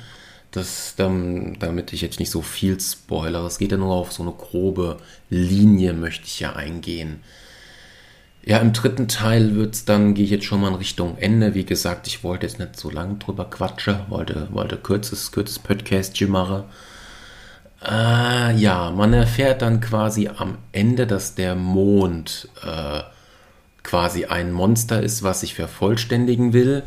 Das, 0.52 0.96
damit 0.98 1.94
ich 1.94 2.02
jetzt 2.02 2.20
nicht 2.20 2.30
so 2.30 2.42
viel 2.42 2.78
spoilere, 2.80 3.48
es 3.48 3.58
geht 3.58 3.72
ja 3.72 3.78
nur 3.78 3.94
auf 3.94 4.12
so 4.12 4.22
eine 4.22 4.34
grobe 4.34 4.98
Linie, 5.30 5.94
möchte 5.94 6.26
ich 6.26 6.42
ja 6.42 6.54
eingehen. 6.54 7.22
Ja, 8.44 8.58
im 8.58 8.74
dritten 8.74 9.08
Teil 9.08 9.56
wird's 9.56 9.86
dann, 9.86 10.14
gehe 10.14 10.26
ich 10.26 10.32
jetzt 10.32 10.46
schon 10.46 10.62
mal 10.62 10.70
in 10.70 10.76
Richtung 10.76 11.18
Ende. 11.20 11.54
Wie 11.54 11.64
gesagt, 11.64 12.08
ich 12.08 12.24
wollte 12.24 12.48
jetzt 12.48 12.60
nicht 12.60 12.76
so 12.76 12.90
lange 12.90 13.16
drüber 13.16 13.46
quatschen, 13.46 14.00
wollte, 14.10 14.48
wollte 14.52 14.78
kurzes, 14.78 15.32
kurzes 15.32 15.60
Podcast 15.60 16.20
machen. 16.22 16.64
Äh, 17.84 18.56
ja, 18.56 18.92
man 18.92 19.14
erfährt 19.14 19.62
dann 19.62 19.80
quasi 19.80 20.28
am 20.28 20.58
Ende, 20.72 21.08
dass 21.08 21.36
der 21.36 21.56
Mond 21.56 22.50
äh, 22.64 23.02
quasi 23.84 24.26
ein 24.26 24.52
Monster 24.52 25.02
ist, 25.02 25.24
was 25.24 25.42
sich 25.42 25.56
vervollständigen 25.56 26.54
will, 26.54 26.84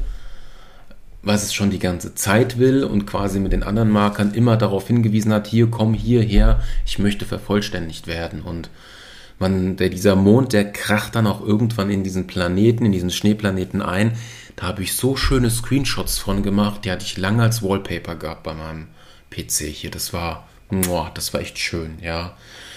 was 1.25 1.43
es 1.43 1.55
schon 1.55 1.71
die 1.71 1.79
ganze 1.79 2.15
Zeit 2.15 2.59
will 2.59 2.85
und 2.85 3.07
quasi 3.07 3.41
mit 3.41 3.53
den 3.53 3.63
anderen 3.63 3.91
Markern 3.91 4.35
immer 4.35 4.57
darauf 4.57 4.87
hingewiesen 4.87 5.33
hat, 5.33 5.47
hier 5.47 5.71
komm 5.71 5.95
hierher, 5.95 6.63
ich 6.87 6.99
möchte 6.99 7.25
vervollständigt 7.25 8.07
werden 8.07 8.43
und 8.43 8.71
man, 9.39 9.77
der, 9.77 9.89
dieser 9.89 10.17
Mond, 10.17 10.53
der 10.53 10.71
kracht 10.71 11.15
dann 11.15 11.27
auch 11.27 11.45
irgendwann 11.45 11.91
in 11.91 12.05
diesen 12.05 12.27
Planeten, 12.27 12.87
in 12.87 12.93
diesen 12.93 13.11
Schneeplaneten 13.11 13.83
ein. 13.83 14.13
Da 14.57 14.67
habe 14.67 14.83
ich 14.83 14.95
so 14.95 15.17
schöne 15.17 15.51
Screenshots 15.51 16.19
von 16.19 16.43
gemacht, 16.43 16.85
die 16.85 16.93
hatte 16.93 17.05
ich 17.05 17.17
lange 17.17 17.43
als 17.43 17.63
Wallpaper 17.63 18.15
gehabt 18.15 18.45
bei 18.45 18.55
meinem 18.55 18.87
PC 19.31 19.65
hier. 19.67 19.91
Das 19.91 20.13
war, 20.13 20.47
boah, 20.71 21.11
das 21.15 21.35
war 21.35 21.41
echt 21.41 21.59
schön, 21.59 21.99
ja. 22.01 22.37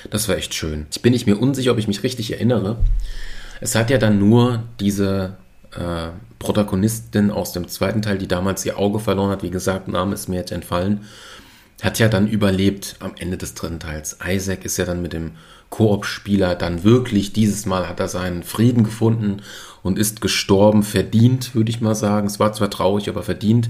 Das 0.09 0.27
war 0.29 0.37
echt 0.37 0.53
schön. 0.53 0.87
Ich 0.91 1.01
bin 1.01 1.13
nicht 1.13 1.27
mir 1.27 1.37
unsicher, 1.37 1.71
ob 1.71 1.77
ich 1.77 1.87
mich 1.87 2.03
richtig 2.03 2.31
erinnere. 2.33 2.77
Es 3.61 3.75
hat 3.75 3.89
ja 3.89 3.97
dann 3.97 4.19
nur 4.19 4.63
diese 4.79 5.37
äh, 5.75 6.09
Protagonistin 6.39 7.31
aus 7.31 7.51
dem 7.51 7.67
zweiten 7.67 8.01
Teil, 8.01 8.17
die 8.17 8.27
damals 8.27 8.65
ihr 8.65 8.77
Auge 8.77 8.99
verloren 8.99 9.31
hat. 9.31 9.43
Wie 9.43 9.49
gesagt, 9.49 9.87
Name 9.87 10.13
ist 10.13 10.29
mir 10.29 10.37
jetzt 10.37 10.51
entfallen. 10.51 11.05
Hat 11.81 11.99
ja 11.99 12.07
dann 12.07 12.27
überlebt 12.27 12.95
am 12.99 13.13
Ende 13.19 13.37
des 13.37 13.53
dritten 13.53 13.79
Teils. 13.79 14.17
Isaac 14.25 14.65
ist 14.65 14.77
ja 14.77 14.85
dann 14.85 15.01
mit 15.01 15.13
dem 15.13 15.31
Koop-Spieler 15.69 16.55
dann 16.55 16.83
wirklich, 16.83 17.33
dieses 17.33 17.65
Mal 17.65 17.87
hat 17.87 17.99
er 17.99 18.07
seinen 18.07 18.43
Frieden 18.43 18.83
gefunden 18.83 19.41
und 19.83 19.99
ist 19.99 20.21
gestorben, 20.21 20.83
verdient, 20.83 21.53
würde 21.53 21.69
ich 21.69 21.81
mal 21.81 21.95
sagen. 21.95 22.27
Es 22.27 22.39
war 22.39 22.53
zwar 22.53 22.69
traurig, 22.69 23.09
aber 23.09 23.23
verdient. 23.23 23.69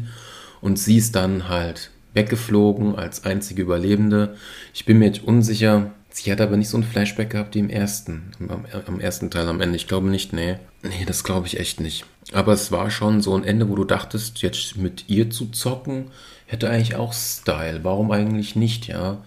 Und 0.62 0.80
sie 0.80 0.98
ist 0.98 1.16
dann 1.16 1.50
halt 1.50 1.92
weggeflogen 2.13 2.96
als 2.96 3.25
einzige 3.25 3.62
Überlebende. 3.62 4.36
Ich 4.74 4.86
bin 4.86 5.00
mir 5.00 5.06
jetzt 5.06 5.24
unsicher. 5.24 5.92
Sie 6.20 6.32
hat 6.32 6.42
aber 6.42 6.58
nicht 6.58 6.70
so 6.70 6.78
ein 6.78 6.84
Flashback 6.84 7.30
gehabt 7.30 7.54
wie 7.54 7.60
im 7.60 7.70
ersten, 7.70 8.32
am, 8.40 8.66
am 8.88 9.00
ersten 9.00 9.30
Teil 9.30 9.48
am 9.48 9.62
Ende. 9.62 9.76
Ich 9.76 9.88
glaube 9.88 10.08
nicht, 10.08 10.34
nee. 10.34 10.58
Nee, 10.82 11.06
das 11.06 11.24
glaube 11.24 11.46
ich 11.46 11.60
echt 11.60 11.80
nicht. 11.80 12.06
Aber 12.34 12.54
es 12.54 12.72
war 12.72 12.90
schon 12.90 13.22
so 13.22 13.36
ein 13.36 13.44
Ende, 13.44 13.70
wo 13.70 13.76
du 13.76 13.84
dachtest, 13.84 14.42
jetzt 14.42 14.78
mit 14.78 15.08
ihr 15.10 15.30
zu 15.30 15.50
zocken, 15.50 16.10
hätte 16.48 16.72
eigentlich 16.72 16.96
auch 16.96 17.14
Style. 17.14 17.84
Warum 17.84 18.10
eigentlich 18.10 18.56
nicht, 18.56 18.88
ja? 18.88 19.20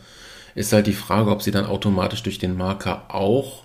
ist 0.56 0.73
halt 0.73 0.88
die 0.88 0.92
Frage, 0.92 1.30
ob 1.30 1.42
sie 1.42 1.52
dann 1.52 1.64
automatisch 1.64 2.25
durch 2.25 2.40
den 2.40 2.56
Marker 2.56 3.04
auch 3.14 3.62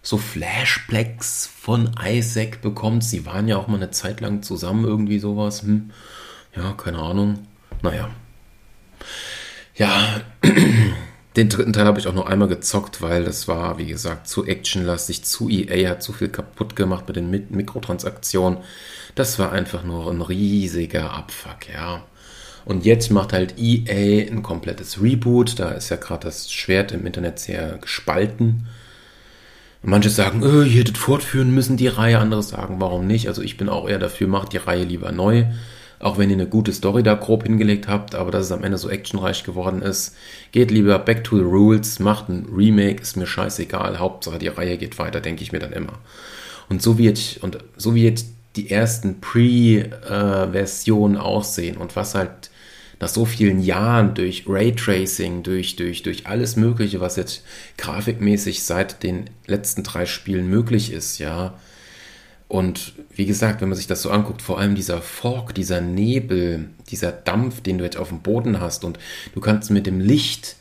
so 0.00 0.16
Flashbacks 0.16 1.46
von 1.46 1.90
Isaac 2.02 2.62
bekommt. 2.62 3.04
Sie 3.04 3.26
waren 3.26 3.48
ja 3.48 3.58
auch 3.58 3.68
mal 3.68 3.76
eine 3.76 3.90
Zeit 3.90 4.22
lang 4.22 4.42
zusammen, 4.42 4.86
irgendwie 4.86 5.18
sowas. 5.18 5.60
Hm. 5.60 5.90
Ja, 6.56 6.72
keine 6.72 7.00
Ahnung. 7.00 7.40
Naja. 7.82 8.08
Ja, 9.74 10.22
den 11.36 11.50
dritten 11.50 11.72
Teil 11.72 11.84
habe 11.84 11.98
ich 11.98 12.08
auch 12.08 12.14
noch 12.14 12.26
einmal 12.26 12.48
gezockt, 12.48 13.02
weil 13.02 13.24
das 13.24 13.46
war, 13.46 13.78
wie 13.78 13.86
gesagt, 13.86 14.26
zu 14.26 14.46
actionlastig, 14.46 15.24
zu 15.24 15.50
EA 15.50 15.90
hat 15.90 16.02
zu 16.02 16.12
viel 16.12 16.28
kaputt 16.28 16.76
gemacht 16.76 17.06
mit 17.08 17.16
den 17.16 17.30
Mikrotransaktionen. 17.50 18.58
Das 19.14 19.38
war 19.38 19.52
einfach 19.52 19.84
nur 19.84 20.10
ein 20.10 20.22
riesiger 20.22 21.12
Abfuck, 21.12 21.68
ja. 21.72 22.02
Und 22.64 22.84
jetzt 22.84 23.10
macht 23.10 23.32
halt 23.32 23.54
EA 23.58 24.30
ein 24.30 24.42
komplettes 24.42 25.00
Reboot. 25.00 25.58
Da 25.60 25.70
ist 25.70 25.90
ja 25.90 25.96
gerade 25.96 26.24
das 26.24 26.50
Schwert 26.50 26.90
im 26.90 27.06
Internet 27.06 27.38
sehr 27.38 27.78
gespalten. 27.78 28.66
Manche 29.82 30.10
sagen, 30.10 30.42
oh, 30.42 30.62
ihr 30.62 30.80
hättet 30.80 30.98
fortführen 30.98 31.52
müssen 31.52 31.76
die 31.76 31.86
Reihe. 31.86 32.18
Andere 32.18 32.42
sagen, 32.42 32.80
warum 32.80 33.06
nicht? 33.06 33.28
Also 33.28 33.42
ich 33.42 33.56
bin 33.56 33.68
auch 33.68 33.88
eher 33.88 34.00
dafür, 34.00 34.26
macht 34.26 34.52
die 34.52 34.56
Reihe 34.56 34.82
lieber 34.82 35.12
neu. 35.12 35.44
Auch 35.98 36.18
wenn 36.18 36.28
ihr 36.28 36.36
eine 36.36 36.46
gute 36.46 36.72
Story 36.72 37.02
da 37.02 37.14
grob 37.14 37.44
hingelegt 37.44 37.88
habt, 37.88 38.14
aber 38.14 38.30
dass 38.30 38.44
es 38.46 38.52
am 38.52 38.64
Ende 38.64 38.76
so 38.78 38.90
actionreich 38.90 39.44
geworden 39.44 39.80
ist, 39.82 40.14
geht 40.52 40.70
lieber 40.70 40.98
back 40.98 41.24
to 41.24 41.36
the 41.38 41.42
rules, 41.42 41.98
macht 41.98 42.28
ein 42.28 42.46
Remake, 42.54 43.00
ist 43.00 43.16
mir 43.16 43.26
scheißegal. 43.26 43.98
Hauptsache 43.98 44.38
die 44.38 44.48
Reihe 44.48 44.76
geht 44.76 44.98
weiter, 44.98 45.20
denke 45.20 45.42
ich 45.42 45.52
mir 45.52 45.58
dann 45.58 45.72
immer. 45.72 45.94
Und 46.68 46.82
so 46.82 46.94
jetzt, 46.98 47.42
und 47.42 47.58
so 47.76 47.94
jetzt 47.94 48.26
die 48.56 48.70
ersten 48.70 49.20
Pre-Versionen 49.20 51.16
aussehen 51.16 51.76
und 51.76 51.96
was 51.96 52.14
halt 52.14 52.50
nach 52.98 53.08
so 53.08 53.26
vielen 53.26 53.60
Jahren 53.60 54.14
durch 54.14 54.44
Raytracing, 54.46 55.42
durch, 55.42 55.76
durch, 55.76 56.02
durch 56.02 56.26
alles 56.26 56.56
Mögliche, 56.56 57.00
was 57.00 57.16
jetzt 57.16 57.44
grafikmäßig 57.76 58.62
seit 58.62 59.02
den 59.02 59.28
letzten 59.46 59.82
drei 59.82 60.06
Spielen 60.06 60.48
möglich 60.48 60.92
ist, 60.92 61.18
ja, 61.18 61.54
Und 62.48 62.92
wie 63.10 63.26
gesagt, 63.26 63.60
wenn 63.60 63.68
man 63.68 63.76
sich 63.76 63.88
das 63.88 64.02
so 64.02 64.10
anguckt, 64.10 64.40
vor 64.40 64.58
allem 64.58 64.74
dieser 64.76 65.02
Fork, 65.02 65.54
dieser 65.54 65.80
Nebel, 65.80 66.70
dieser 66.90 67.10
Dampf, 67.10 67.60
den 67.60 67.78
du 67.78 67.84
jetzt 67.84 67.96
auf 67.96 68.10
dem 68.10 68.20
Boden 68.20 68.60
hast 68.60 68.84
und 68.84 68.98
du 69.34 69.40
kannst 69.40 69.70
mit 69.70 69.86
dem 69.86 69.98
Licht 69.98 70.56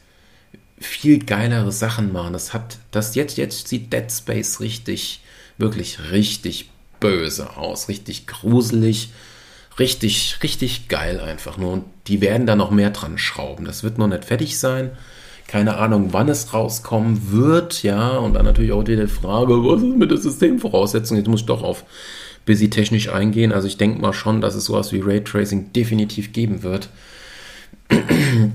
viel 0.80 1.24
geilere 1.24 1.72
Sachen 1.72 2.12
machen. 2.12 2.34
Das 2.34 2.54
hat, 2.54 2.78
das 2.92 3.16
jetzt, 3.16 3.38
jetzt 3.38 3.68
sieht 3.68 3.94
Dead 3.94 4.12
Space 4.12 4.60
richtig, 4.60 5.22
wirklich 5.58 6.12
richtig 6.12 6.70
böse 7.00 7.56
aus, 7.56 7.88
richtig 7.88 8.26
gruselig, 8.26 9.12
richtig, 9.78 10.40
richtig 10.42 10.88
geil 10.88 11.20
einfach 11.20 11.58
nur. 11.58 11.72
Und 11.72 11.86
die 12.08 12.20
werden 12.20 12.48
da 12.48 12.56
noch 12.56 12.72
mehr 12.72 12.90
dran 12.90 13.18
schrauben. 13.18 13.66
Das 13.66 13.84
wird 13.84 13.98
noch 13.98 14.08
nicht 14.08 14.26
fertig 14.26 14.58
sein. 14.58 14.92
Keine 15.48 15.78
Ahnung, 15.78 16.10
wann 16.12 16.28
es 16.28 16.54
rauskommen 16.54 17.32
wird, 17.32 17.84
ja. 17.84 18.18
Und 18.18 18.34
dann 18.34 18.46
natürlich 18.46 18.72
auch 18.72 18.84
die 18.84 19.08
Frage, 19.08 19.54
was 19.64 19.82
ist 19.82 19.96
mit 19.96 20.12
der 20.12 20.18
Systemvoraussetzung? 20.18 21.18
Jetzt 21.18 21.28
muss 21.28 21.42
ich 21.42 21.46
doch 21.46 21.64
auf 21.64 21.86
busy 22.46 22.70
technisch 22.70 23.10
eingehen. 23.10 23.52
Also 23.52 23.68
ich 23.68 23.78
denke 23.78 24.02
mal 24.02 24.14
schon, 24.14 24.42
dass 24.42 24.56
es 24.56 24.66
sowas 24.66 24.92
wie 24.92 25.00
Raytracing 25.00 25.74
definitiv 25.74 26.34
geben 26.34 26.64
wird. 26.64 26.90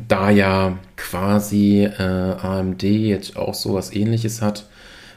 da 0.09 0.31
ja 0.31 0.79
quasi 0.97 1.85
äh, 1.85 2.03
AMD 2.03 2.83
jetzt 2.83 3.37
auch 3.37 3.55
sowas 3.55 3.93
ähnliches 3.93 4.43
hat, 4.43 4.67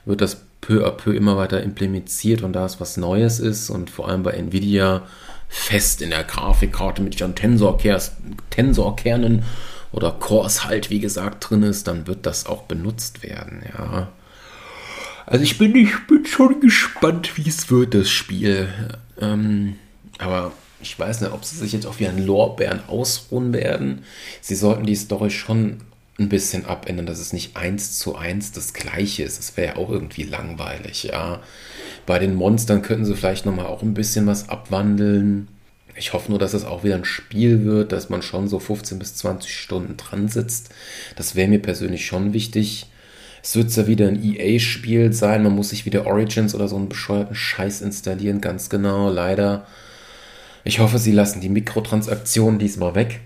wird 0.06 0.22
das 0.22 0.46
peu 0.62 0.86
à 0.86 0.92
peu 0.92 1.13
immer 1.13 1.38
weiter 1.38 1.62
implementiert 1.62 2.42
und 2.42 2.53
da 2.53 2.65
es 2.65 2.80
was 2.80 2.98
Neues 2.98 3.39
ist 3.39 3.70
und 3.70 3.89
vor 3.89 4.08
allem 4.08 4.24
bei 4.24 4.32
Nvidia 4.32 5.03
fest 5.50 6.01
in 6.01 6.10
der 6.10 6.24
Grafikkarte 6.24 7.01
mit 7.01 7.20
ihren 7.20 7.36
Tensorkernen 7.36 9.44
oder 9.93 10.12
Cores 10.12 10.65
halt, 10.65 10.89
wie 10.89 11.00
gesagt, 11.00 11.50
drin 11.50 11.63
ist, 11.63 11.88
dann 11.88 12.07
wird 12.07 12.25
das 12.25 12.45
auch 12.45 12.63
benutzt 12.63 13.23
werden, 13.23 13.63
ja. 13.77 14.09
Also 15.25 15.43
ich 15.43 15.57
bin, 15.57 15.73
ich 15.75 15.95
bin 16.07 16.25
schon 16.25 16.59
gespannt, 16.59 17.38
wie 17.38 17.47
es 17.47 17.71
wird, 17.71 17.93
das 17.93 18.09
Spiel. 18.09 18.67
Ähm, 19.21 19.75
aber 20.17 20.51
ich 20.81 21.00
weiß 21.00 21.21
nicht, 21.21 21.31
ob 21.31 21.45
sie 21.45 21.55
sich 21.55 21.71
jetzt 21.71 21.85
auch 21.85 22.00
wie 22.00 22.07
ein 22.07 22.25
Lorbeeren 22.25 22.81
ausruhen 22.88 23.53
werden. 23.53 24.03
Sie 24.41 24.55
sollten 24.55 24.85
die 24.85 24.95
Story 24.95 25.29
schon 25.29 25.77
ein 26.19 26.29
bisschen 26.29 26.65
abändern, 26.65 27.05
dass 27.05 27.19
es 27.19 27.31
nicht 27.31 27.55
eins 27.55 27.97
zu 27.97 28.15
eins 28.15 28.51
das 28.51 28.73
gleiche 28.73 29.23
ist. 29.23 29.39
Das 29.39 29.55
wäre 29.55 29.75
ja 29.75 29.81
auch 29.81 29.89
irgendwie 29.89 30.23
langweilig, 30.23 31.03
ja. 31.03 31.41
Bei 32.05 32.19
den 32.19 32.35
Monstern 32.35 32.81
könnten 32.81 33.05
sie 33.05 33.15
vielleicht 33.15 33.45
nochmal 33.45 33.67
auch 33.67 33.81
ein 33.81 33.93
bisschen 33.93 34.27
was 34.27 34.50
abwandeln. 34.50 35.47
Ich 35.95 36.13
hoffe 36.13 36.29
nur, 36.29 36.39
dass 36.39 36.53
es 36.53 36.65
auch 36.65 36.83
wieder 36.83 36.95
ein 36.95 37.05
Spiel 37.05 37.65
wird, 37.65 37.91
dass 37.91 38.09
man 38.09 38.21
schon 38.21 38.47
so 38.47 38.59
15 38.59 39.00
bis 39.00 39.15
20 39.15 39.55
Stunden 39.55 39.97
dran 39.97 40.27
sitzt. 40.27 40.69
Das 41.15 41.35
wäre 41.35 41.47
mir 41.47 41.62
persönlich 41.62 42.05
schon 42.05 42.33
wichtig. 42.33 42.88
Es 43.43 43.55
wird 43.55 43.75
ja 43.75 43.88
wieder 43.88 44.07
ein 44.07 44.23
EA-Spiel 44.23 45.13
sein. 45.13 45.43
Man 45.43 45.53
muss 45.53 45.69
sich 45.69 45.85
wieder 45.85 46.07
Origins 46.07 46.55
oder 46.55 46.67
so 46.67 46.77
einen 46.77 46.89
bescheuerten 46.89 47.35
Scheiß 47.35 47.81
installieren, 47.81 48.41
ganz 48.41 48.69
genau. 48.69 49.09
Leider 49.09 49.67
ich 50.63 50.79
hoffe, 50.79 50.97
sie 50.97 51.12
lassen 51.12 51.41
die 51.41 51.50
Mikrotransaktionen 51.50 52.57
diesmal 52.57 52.95
weg. 52.95 53.19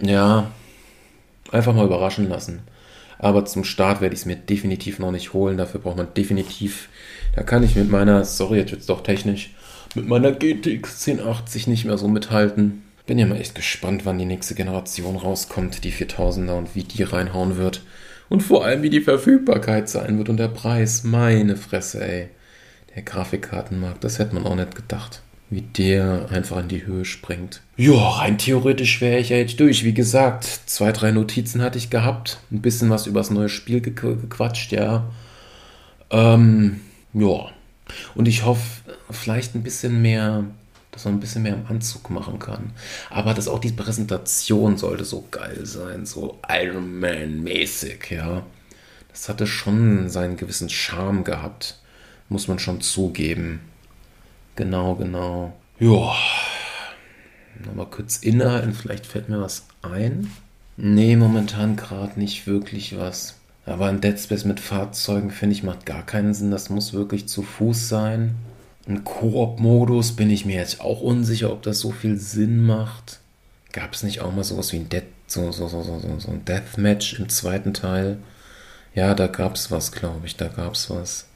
Ja, 0.00 0.50
einfach 1.50 1.74
mal 1.74 1.86
überraschen 1.86 2.28
lassen. 2.28 2.60
Aber 3.18 3.46
zum 3.46 3.64
Start 3.64 4.00
werde 4.00 4.14
ich 4.14 4.20
es 4.20 4.26
mir 4.26 4.36
definitiv 4.36 4.98
noch 4.98 5.10
nicht 5.10 5.32
holen. 5.32 5.56
Dafür 5.56 5.80
braucht 5.80 5.96
man 5.96 6.12
definitiv, 6.14 6.88
da 7.34 7.42
kann 7.42 7.62
ich 7.62 7.74
mit 7.74 7.90
meiner, 7.90 8.24
sorry, 8.24 8.58
jetzt 8.58 8.70
wird 8.70 8.82
es 8.82 8.86
doch 8.86 9.02
technisch, 9.02 9.54
mit 9.94 10.08
meiner 10.08 10.32
GTX 10.32 11.08
1080 11.08 11.66
nicht 11.66 11.84
mehr 11.84 11.98
so 11.98 12.08
mithalten. 12.08 12.82
Bin 13.06 13.18
ja 13.18 13.26
mal 13.26 13.40
echt 13.40 13.54
gespannt, 13.54 14.04
wann 14.04 14.18
die 14.18 14.26
nächste 14.26 14.54
Generation 14.54 15.16
rauskommt, 15.16 15.84
die 15.84 15.92
4000er 15.92 16.52
und 16.52 16.74
wie 16.74 16.82
die 16.82 17.02
reinhauen 17.02 17.56
wird. 17.56 17.82
Und 18.28 18.42
vor 18.42 18.64
allem, 18.64 18.82
wie 18.82 18.90
die 18.90 19.00
Verfügbarkeit 19.00 19.88
sein 19.88 20.18
wird 20.18 20.28
und 20.28 20.36
der 20.36 20.48
Preis. 20.48 21.04
Meine 21.04 21.56
Fresse, 21.56 22.06
ey. 22.06 22.28
Der 22.94 23.02
Grafikkartenmarkt, 23.02 24.04
das 24.04 24.18
hätte 24.18 24.34
man 24.34 24.44
auch 24.44 24.56
nicht 24.56 24.74
gedacht 24.74 25.22
wie 25.50 25.62
der 25.62 26.28
einfach 26.30 26.58
in 26.58 26.68
die 26.68 26.84
Höhe 26.84 27.04
springt. 27.04 27.62
Ja, 27.76 27.94
rein 27.94 28.36
theoretisch 28.38 29.00
wäre 29.00 29.18
ich 29.18 29.30
ja 29.30 29.38
jetzt 29.38 29.58
durch. 29.60 29.84
Wie 29.84 29.94
gesagt, 29.94 30.44
zwei, 30.44 30.92
drei 30.92 31.10
Notizen 31.10 31.62
hatte 31.62 31.78
ich 31.78 31.90
gehabt. 31.90 32.38
Ein 32.50 32.60
bisschen 32.60 32.90
was 32.90 33.06
über 33.06 33.20
das 33.20 33.30
neue 33.30 33.48
Spiel 33.48 33.80
gequatscht, 33.80 34.72
ja. 34.72 35.10
Ähm, 36.10 36.80
ja. 37.14 37.50
Und 38.14 38.28
ich 38.28 38.44
hoffe, 38.44 38.82
vielleicht 39.10 39.54
ein 39.54 39.62
bisschen 39.62 40.02
mehr, 40.02 40.44
dass 40.90 41.04
man 41.04 41.14
ein 41.14 41.20
bisschen 41.20 41.42
mehr 41.42 41.54
im 41.54 41.66
Anzug 41.66 42.10
machen 42.10 42.38
kann. 42.38 42.72
Aber 43.10 43.34
dass 43.34 43.48
auch 43.48 43.58
die 43.58 43.72
Präsentation 43.72 44.76
sollte 44.76 45.04
so 45.04 45.26
geil 45.30 45.64
sein, 45.64 46.06
so 46.06 46.38
Iron 46.48 47.00
Man-mäßig, 47.00 48.10
ja. 48.10 48.42
Das 49.10 49.28
hatte 49.28 49.46
schon 49.46 50.08
seinen 50.08 50.36
gewissen 50.36 50.68
Charme 50.68 51.24
gehabt, 51.24 51.78
muss 52.28 52.48
man 52.48 52.58
schon 52.58 52.80
zugeben. 52.80 53.60
Genau, 54.56 54.94
genau. 54.94 55.56
Ja. 55.80 56.14
Nochmal 57.64 57.86
kurz 57.86 58.18
innehalten, 58.18 58.74
vielleicht 58.74 59.06
fällt 59.06 59.28
mir 59.28 59.40
was 59.40 59.66
ein. 59.82 60.30
Nee, 60.76 61.16
momentan 61.16 61.74
gerade 61.76 62.18
nicht 62.18 62.46
wirklich 62.46 62.96
was. 62.96 63.37
Aber 63.68 63.86
ein 63.86 64.00
Dead 64.00 64.18
Space 64.18 64.44
mit 64.44 64.60
Fahrzeugen, 64.60 65.30
finde 65.30 65.54
ich, 65.54 65.62
macht 65.62 65.84
gar 65.84 66.04
keinen 66.04 66.32
Sinn. 66.32 66.50
Das 66.50 66.70
muss 66.70 66.94
wirklich 66.94 67.28
zu 67.28 67.42
Fuß 67.42 67.88
sein. 67.88 68.34
Ein 68.88 69.04
Koop-Modus 69.04 70.12
bin 70.16 70.30
ich 70.30 70.46
mir 70.46 70.56
jetzt 70.56 70.80
auch 70.80 71.02
unsicher, 71.02 71.52
ob 71.52 71.62
das 71.62 71.80
so 71.80 71.90
viel 71.90 72.16
Sinn 72.16 72.64
macht. 72.64 73.20
Gab 73.72 73.92
es 73.92 74.02
nicht 74.02 74.22
auch 74.22 74.32
mal 74.32 74.44
sowas 74.44 74.72
wie 74.72 74.78
ein 74.78 74.88
Dead, 74.88 75.04
so, 75.26 75.52
so, 75.52 75.68
so, 75.68 75.82
so, 75.82 76.30
ein 76.30 76.44
Deathmatch 76.46 77.18
im 77.18 77.28
zweiten 77.28 77.74
Teil? 77.74 78.16
Ja, 78.94 79.14
da 79.14 79.26
gab 79.26 79.56
es 79.56 79.70
was, 79.70 79.92
glaube 79.92 80.26
ich. 80.26 80.36
Da 80.36 80.48
gab 80.48 80.72
es 80.72 80.88
was. 80.88 81.26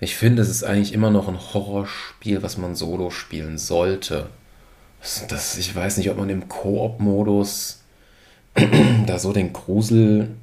Ich 0.00 0.16
finde, 0.16 0.42
es 0.42 0.48
ist 0.48 0.64
eigentlich 0.64 0.92
immer 0.92 1.10
noch 1.10 1.28
ein 1.28 1.38
Horrorspiel, 1.38 2.42
was 2.42 2.58
man 2.58 2.74
solo 2.74 3.10
spielen 3.10 3.56
sollte. 3.56 4.30
Das, 5.28 5.56
ich 5.56 5.72
weiß 5.72 5.98
nicht, 5.98 6.10
ob 6.10 6.18
man 6.18 6.28
im 6.28 6.48
Koop-Modus 6.48 7.82
da 9.06 9.20
so 9.20 9.32
den 9.32 9.52
Grusel 9.52 10.34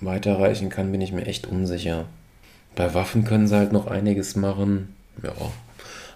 weiterreichen 0.00 0.68
kann, 0.68 0.92
bin 0.92 1.00
ich 1.00 1.12
mir 1.12 1.26
echt 1.26 1.46
unsicher. 1.46 2.06
Bei 2.74 2.94
Waffen 2.94 3.24
können 3.24 3.48
sie 3.48 3.56
halt 3.56 3.72
noch 3.72 3.86
einiges 3.86 4.36
machen. 4.36 4.94
Ja, 5.22 5.32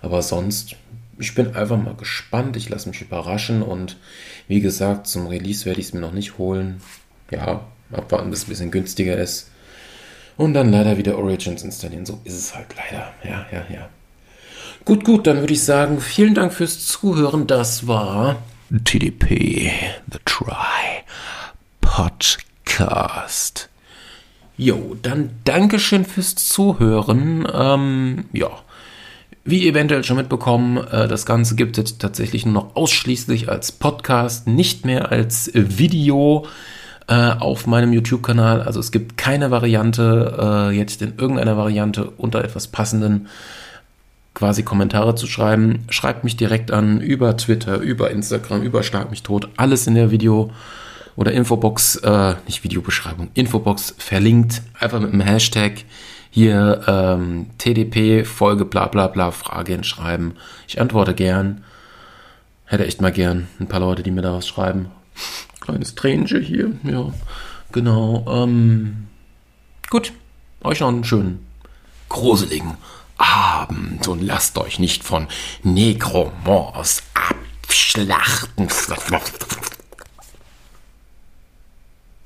aber 0.02 0.22
sonst, 0.22 0.76
ich 1.18 1.34
bin 1.34 1.54
einfach 1.54 1.76
mal 1.76 1.94
gespannt. 1.94 2.56
Ich 2.56 2.68
lasse 2.68 2.88
mich 2.88 3.00
überraschen 3.00 3.62
und 3.62 3.96
wie 4.48 4.60
gesagt, 4.60 5.06
zum 5.06 5.26
Release 5.26 5.64
werde 5.64 5.80
ich 5.80 5.86
es 5.86 5.92
mir 5.94 6.00
noch 6.00 6.12
nicht 6.12 6.38
holen. 6.38 6.80
Ja, 7.30 7.66
abwarten, 7.92 8.30
bis 8.30 8.40
es 8.40 8.46
ein 8.46 8.50
bisschen 8.50 8.70
günstiger 8.70 9.16
ist 9.16 9.50
und 10.40 10.54
dann 10.54 10.72
leider 10.72 10.96
wieder 10.96 11.18
Origins 11.18 11.62
installieren. 11.62 12.06
So 12.06 12.18
ist 12.24 12.34
es 12.34 12.54
halt 12.54 12.68
leider. 12.74 13.12
Ja, 13.22 13.46
ja, 13.52 13.64
ja. 13.72 13.88
Gut, 14.86 15.04
gut, 15.04 15.26
dann 15.26 15.40
würde 15.40 15.52
ich 15.52 15.62
sagen, 15.62 16.00
vielen 16.00 16.34
Dank 16.34 16.54
fürs 16.54 16.86
Zuhören. 16.86 17.46
Das 17.46 17.86
war 17.86 18.42
TDP, 18.84 19.70
The 20.10 20.18
Try 20.24 21.04
Podcast. 21.82 22.49
Jo, 24.56 24.96
dann 25.00 25.30
Dankeschön 25.44 26.04
fürs 26.04 26.34
Zuhören. 26.34 27.48
Ähm, 27.52 28.24
ja, 28.32 28.50
wie 29.44 29.66
eventuell 29.66 30.04
schon 30.04 30.18
mitbekommen, 30.18 30.76
äh, 30.76 31.08
das 31.08 31.24
Ganze 31.24 31.54
gibt 31.54 31.78
es 31.78 31.98
tatsächlich 31.98 32.44
nur 32.44 32.54
noch 32.54 32.76
ausschließlich 32.76 33.48
als 33.48 33.72
Podcast, 33.72 34.46
nicht 34.46 34.84
mehr 34.84 35.10
als 35.10 35.50
Video 35.54 36.46
äh, 37.08 37.14
auf 37.14 37.66
meinem 37.66 37.92
YouTube-Kanal. 37.92 38.62
Also 38.62 38.80
es 38.80 38.92
gibt 38.92 39.16
keine 39.16 39.50
Variante, 39.50 40.68
äh, 40.70 40.76
jetzt 40.76 41.00
in 41.02 41.14
irgendeiner 41.16 41.56
Variante 41.56 42.10
unter 42.10 42.44
etwas 42.44 42.68
passenden 42.68 43.28
quasi 44.34 44.62
Kommentare 44.62 45.14
zu 45.14 45.26
schreiben. 45.26 45.86
Schreibt 45.88 46.22
mich 46.22 46.36
direkt 46.36 46.70
an 46.70 47.00
über 47.00 47.36
Twitter, 47.36 47.78
über 47.78 48.10
Instagram, 48.10 48.62
über 48.62 48.82
Schlag 48.82 49.10
mich 49.10 49.22
tot. 49.22 49.48
Alles 49.56 49.86
in 49.86 49.94
der 49.94 50.10
Video 50.10 50.50
oder 51.16 51.32
Infobox, 51.32 51.96
äh, 51.96 52.34
nicht 52.46 52.64
Videobeschreibung, 52.64 53.30
Infobox 53.34 53.94
verlinkt. 53.98 54.62
Einfach 54.78 55.00
mit 55.00 55.12
dem 55.12 55.20
Hashtag 55.20 55.84
hier 56.30 56.82
ähm, 56.86 57.50
TDP 57.58 58.24
Folge 58.24 58.64
bla 58.64 58.86
bla 58.86 59.08
bla 59.08 59.30
Frage 59.30 59.72
hinschreiben. 59.72 60.36
Ich 60.68 60.80
antworte 60.80 61.14
gern. 61.14 61.64
Hätte 62.64 62.86
echt 62.86 63.00
mal 63.00 63.10
gern 63.10 63.48
ein 63.58 63.66
paar 63.66 63.80
Leute, 63.80 64.02
die 64.04 64.12
mir 64.12 64.22
da 64.22 64.34
was 64.34 64.46
schreiben. 64.46 64.90
Kleines 65.60 65.96
Tränchen 65.96 66.42
hier, 66.42 66.70
ja. 66.84 67.12
Genau. 67.72 68.24
Ähm, 68.28 69.08
gut. 69.90 70.12
Euch 70.62 70.80
noch 70.80 70.88
einen 70.88 71.04
schönen, 71.04 71.46
gruseligen 72.10 72.74
Abend 73.16 74.06
und 74.08 74.22
lasst 74.22 74.58
euch 74.58 74.78
nicht 74.78 75.04
von 75.04 75.26
Negromors 75.62 77.02
abschlachten. 77.14 78.68